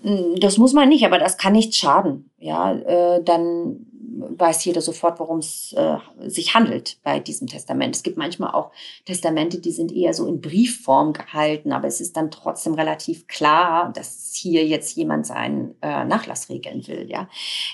Hm, 0.03 0.39
das 0.41 0.59
muss 0.59 0.73
man 0.73 0.89
nicht, 0.89 1.05
aber 1.05 1.19
das 1.19 1.39
kann 1.39 1.55
nicht 1.55 1.75
schaden. 1.75 2.31
Ja, 2.39 2.73
äh, 2.73 3.25
dann 3.25 3.87
weiß 4.19 4.65
jeder 4.65 4.81
sofort, 4.81 5.19
worum 5.21 5.39
es 5.39 5.75
äh, 5.77 5.97
sich 6.29 6.55
handelt 6.55 6.99
bei 7.03 7.21
diesem 7.21 7.49
Testament. 7.49 7.97
Es 7.97 8.03
gibt 8.03 8.17
manchmal 8.17 8.53
auch 8.53 8.71
Testamente, 9.05 9.61
die 9.61 9.73
sind 9.73 9.93
eher 9.93 10.15
so 10.15 10.27
in 10.27 10.41
Briefform 10.41 11.13
gehalten, 11.13 11.73
aber 11.73 11.87
es 11.87 12.01
ist 12.01 12.17
dann 12.17 12.31
trotzdem 12.31 12.75
relativ 12.75 13.27
klar, 13.27 13.93
dass 13.93 14.33
hier 14.35 14.67
jetzt 14.67 14.97
jemand 14.97 15.27
seinen 15.27 15.75
äh, 15.83 16.05
Nachlass 16.05 16.49
regeln 16.49 16.87
will. 16.87 17.07
Ja, 17.11 17.29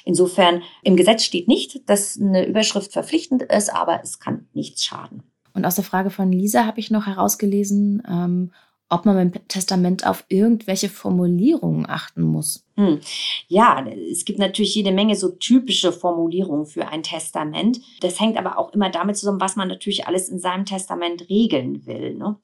insofern 0.04 0.62
im 0.82 0.96
Gesetz 0.96 1.24
steht 1.24 1.48
nicht, 1.48 1.88
dass 1.88 2.20
eine 2.20 2.46
Überschrift 2.46 2.92
verpflichtend 2.92 3.42
ist, 3.42 3.72
aber 3.72 4.00
es 4.02 4.18
kann 4.18 4.48
nichts 4.52 4.84
schaden. 4.84 5.22
Und 5.54 5.64
aus 5.64 5.74
der 5.74 5.84
Frage 5.84 6.10
von 6.10 6.32
Lisa 6.32 6.64
habe 6.64 6.80
ich 6.80 6.90
noch 6.90 7.06
herausgelesen, 7.06 8.02
ähm, 8.08 8.52
ob 8.92 9.07
man 9.07 9.16
beim 9.16 9.48
Testament 9.48 10.07
auf 10.07 10.24
irgendwelche 10.28 10.90
Formulierungen 10.90 11.88
achten 11.88 12.20
muss. 12.20 12.66
Hm. 12.76 13.00
Ja, 13.48 13.87
es 14.11 14.26
gibt 14.26 14.38
natürlich 14.38 14.74
jede 14.74 14.92
Menge 14.92 15.16
so 15.16 15.31
typische 15.31 15.92
Formulierungen 15.92 16.66
für 16.66 16.88
ein 16.88 17.02
Testament. 17.02 17.81
Das 18.00 18.20
hängt 18.20 18.37
aber 18.37 18.59
auch 18.59 18.74
immer 18.74 18.90
damit 18.90 19.16
zusammen, 19.16 19.40
was 19.40 19.57
man 19.57 19.68
natürlich 19.68 20.07
alles 20.07 20.28
in 20.28 20.38
seinem 20.38 20.66
Testament 20.66 21.28
regeln 21.31 21.87
will. 21.87 22.14
Ne? 22.14 22.37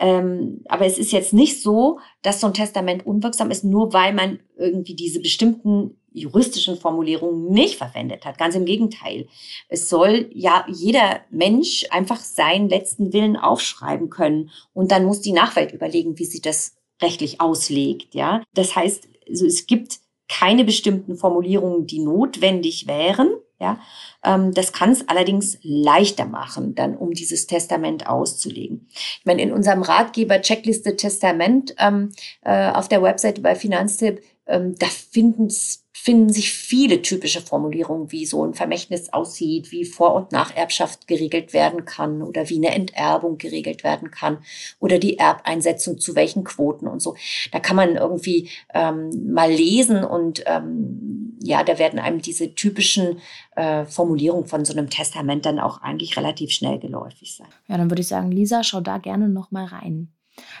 Ähm, 0.00 0.62
aber 0.68 0.84
es 0.84 0.98
ist 0.98 1.12
jetzt 1.12 1.32
nicht 1.32 1.62
so, 1.62 2.00
dass 2.22 2.40
so 2.40 2.48
ein 2.48 2.54
Testament 2.54 3.06
unwirksam 3.06 3.52
ist, 3.52 3.62
nur 3.62 3.92
weil 3.92 4.12
man 4.12 4.40
irgendwie 4.56 4.96
diese 4.96 5.20
bestimmten 5.20 5.96
juristischen 6.14 6.78
Formulierungen 6.78 7.50
nicht 7.50 7.76
verwendet 7.76 8.24
hat. 8.24 8.38
Ganz 8.38 8.54
im 8.54 8.64
Gegenteil. 8.64 9.26
Es 9.68 9.88
soll 9.88 10.30
ja 10.32 10.64
jeder 10.68 11.20
Mensch 11.30 11.84
einfach 11.90 12.20
seinen 12.20 12.68
letzten 12.68 13.12
Willen 13.12 13.36
aufschreiben 13.36 14.10
können 14.10 14.50
und 14.72 14.92
dann 14.92 15.04
muss 15.04 15.20
die 15.20 15.32
Nachwelt 15.32 15.72
überlegen, 15.72 16.18
wie 16.18 16.24
sie 16.24 16.40
das 16.40 16.76
rechtlich 17.02 17.40
auslegt. 17.40 18.14
Ja, 18.14 18.42
das 18.54 18.76
heißt, 18.76 19.08
also 19.28 19.44
es 19.44 19.66
gibt 19.66 19.98
keine 20.28 20.64
bestimmten 20.64 21.16
Formulierungen, 21.16 21.86
die 21.86 21.98
notwendig 21.98 22.86
wären. 22.86 23.28
Ja, 23.60 23.78
ähm, 24.24 24.52
das 24.52 24.72
kann 24.72 24.90
es 24.90 25.08
allerdings 25.08 25.58
leichter 25.62 26.26
machen, 26.26 26.74
dann 26.74 26.96
um 26.96 27.12
dieses 27.12 27.46
Testament 27.46 28.08
auszulegen. 28.08 28.88
Ich 28.90 29.24
meine, 29.24 29.42
in 29.42 29.52
unserem 29.52 29.82
Ratgeber 29.82 30.40
Checkliste 30.40 30.96
Testament 30.96 31.74
ähm, 31.78 32.10
äh, 32.42 32.70
auf 32.70 32.88
der 32.88 33.02
Webseite 33.02 33.40
bei 33.40 33.54
Finanztipp, 33.54 34.20
ähm, 34.46 34.74
da 34.78 34.86
finden 34.86 35.50
finden 35.96 36.28
sich 36.28 36.52
viele 36.52 37.00
typische 37.00 37.40
Formulierungen, 37.40 38.12
wie 38.12 38.26
so 38.26 38.44
ein 38.44 38.52
Vermächtnis 38.52 39.10
aussieht, 39.14 39.72
wie 39.72 39.86
Vor- 39.86 40.14
und 40.14 40.32
Nacherbschaft 40.32 41.06
geregelt 41.08 41.54
werden 41.54 41.86
kann 41.86 42.20
oder 42.20 42.50
wie 42.50 42.56
eine 42.56 42.74
Enterbung 42.74 43.38
geregelt 43.38 43.84
werden 43.84 44.10
kann 44.10 44.38
oder 44.80 44.98
die 44.98 45.18
Erbeinsetzung 45.18 45.98
zu 45.98 46.14
welchen 46.14 46.44
Quoten 46.44 46.88
und 46.88 47.00
so. 47.00 47.16
Da 47.52 47.60
kann 47.60 47.76
man 47.76 47.96
irgendwie 47.96 48.50
ähm, 48.74 49.32
mal 49.32 49.50
lesen 49.50 50.04
und 50.04 50.42
ähm, 50.44 51.38
ja, 51.40 51.64
da 51.64 51.78
werden 51.78 51.98
einem 51.98 52.20
diese 52.20 52.54
typischen 52.54 53.20
äh, 53.56 53.86
Formulierungen 53.86 54.46
von 54.46 54.66
so 54.66 54.74
einem 54.74 54.90
Testament 54.90 55.46
dann 55.46 55.58
auch 55.58 55.80
eigentlich 55.80 56.18
relativ 56.18 56.50
schnell 56.50 56.78
geläufig 56.80 57.34
sein. 57.34 57.48
Ja, 57.66 57.78
dann 57.78 57.90
würde 57.90 58.02
ich 58.02 58.08
sagen, 58.08 58.30
Lisa, 58.30 58.62
schau 58.62 58.82
da 58.82 58.98
gerne 58.98 59.30
noch 59.30 59.52
mal 59.52 59.64
rein. 59.64 60.12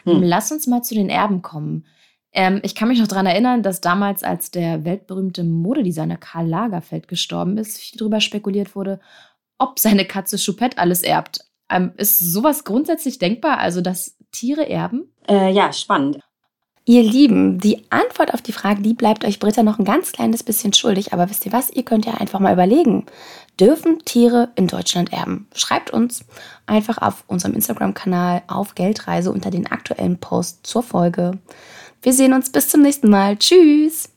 Hm. 0.04 0.22
Lass 0.22 0.52
uns 0.52 0.66
mal 0.66 0.82
zu 0.82 0.94
den 0.94 1.10
Erben 1.10 1.42
kommen. 1.42 1.84
Ähm, 2.34 2.60
ich 2.64 2.74
kann 2.74 2.88
mich 2.88 2.98
noch 2.98 3.06
daran 3.06 3.26
erinnern, 3.26 3.62
dass 3.62 3.80
damals, 3.80 4.24
als 4.24 4.50
der 4.50 4.84
weltberühmte 4.84 5.44
Modedesigner 5.44 6.16
Karl 6.16 6.48
Lagerfeld 6.48 7.06
gestorben 7.06 7.56
ist, 7.56 7.78
viel 7.78 7.98
darüber 7.98 8.20
spekuliert 8.20 8.74
wurde, 8.74 9.00
ob 9.58 9.78
seine 9.78 10.04
Katze 10.04 10.36
Choupette 10.36 10.78
alles 10.78 11.02
erbt. 11.02 11.40
Ähm, 11.70 11.92
ist 11.96 12.18
sowas 12.18 12.64
grundsätzlich 12.64 13.18
denkbar, 13.18 13.58
also 13.58 13.80
dass 13.80 14.16
Tiere 14.32 14.68
erben? 14.68 15.12
Äh, 15.28 15.52
ja, 15.52 15.72
spannend. 15.72 16.18
Ihr 16.86 17.02
Lieben, 17.02 17.60
die 17.60 17.90
Antwort 17.90 18.34
auf 18.34 18.42
die 18.42 18.52
Frage, 18.52 18.82
die 18.82 18.92
bleibt 18.92 19.24
euch 19.24 19.38
Britta 19.38 19.62
noch 19.62 19.78
ein 19.78 19.86
ganz 19.86 20.12
kleines 20.12 20.42
bisschen 20.42 20.74
schuldig. 20.74 21.14
Aber 21.14 21.30
wisst 21.30 21.46
ihr 21.46 21.52
was? 21.52 21.70
Ihr 21.70 21.82
könnt 21.82 22.04
ja 22.04 22.14
einfach 22.14 22.40
mal 22.40 22.52
überlegen. 22.52 23.06
Dürfen 23.58 24.00
Tiere 24.04 24.50
in 24.54 24.66
Deutschland 24.66 25.10
erben? 25.10 25.48
Schreibt 25.54 25.92
uns 25.92 26.26
einfach 26.66 26.98
auf 26.98 27.24
unserem 27.26 27.54
Instagram-Kanal 27.54 28.42
auf 28.48 28.74
Geldreise 28.74 29.32
unter 29.32 29.50
den 29.50 29.66
aktuellen 29.66 30.18
Post 30.18 30.66
zur 30.66 30.82
Folge. 30.82 31.38
Wir 32.04 32.12
sehen 32.12 32.34
uns 32.34 32.50
bis 32.50 32.68
zum 32.68 32.82
nächsten 32.82 33.08
Mal. 33.08 33.38
Tschüss! 33.38 34.10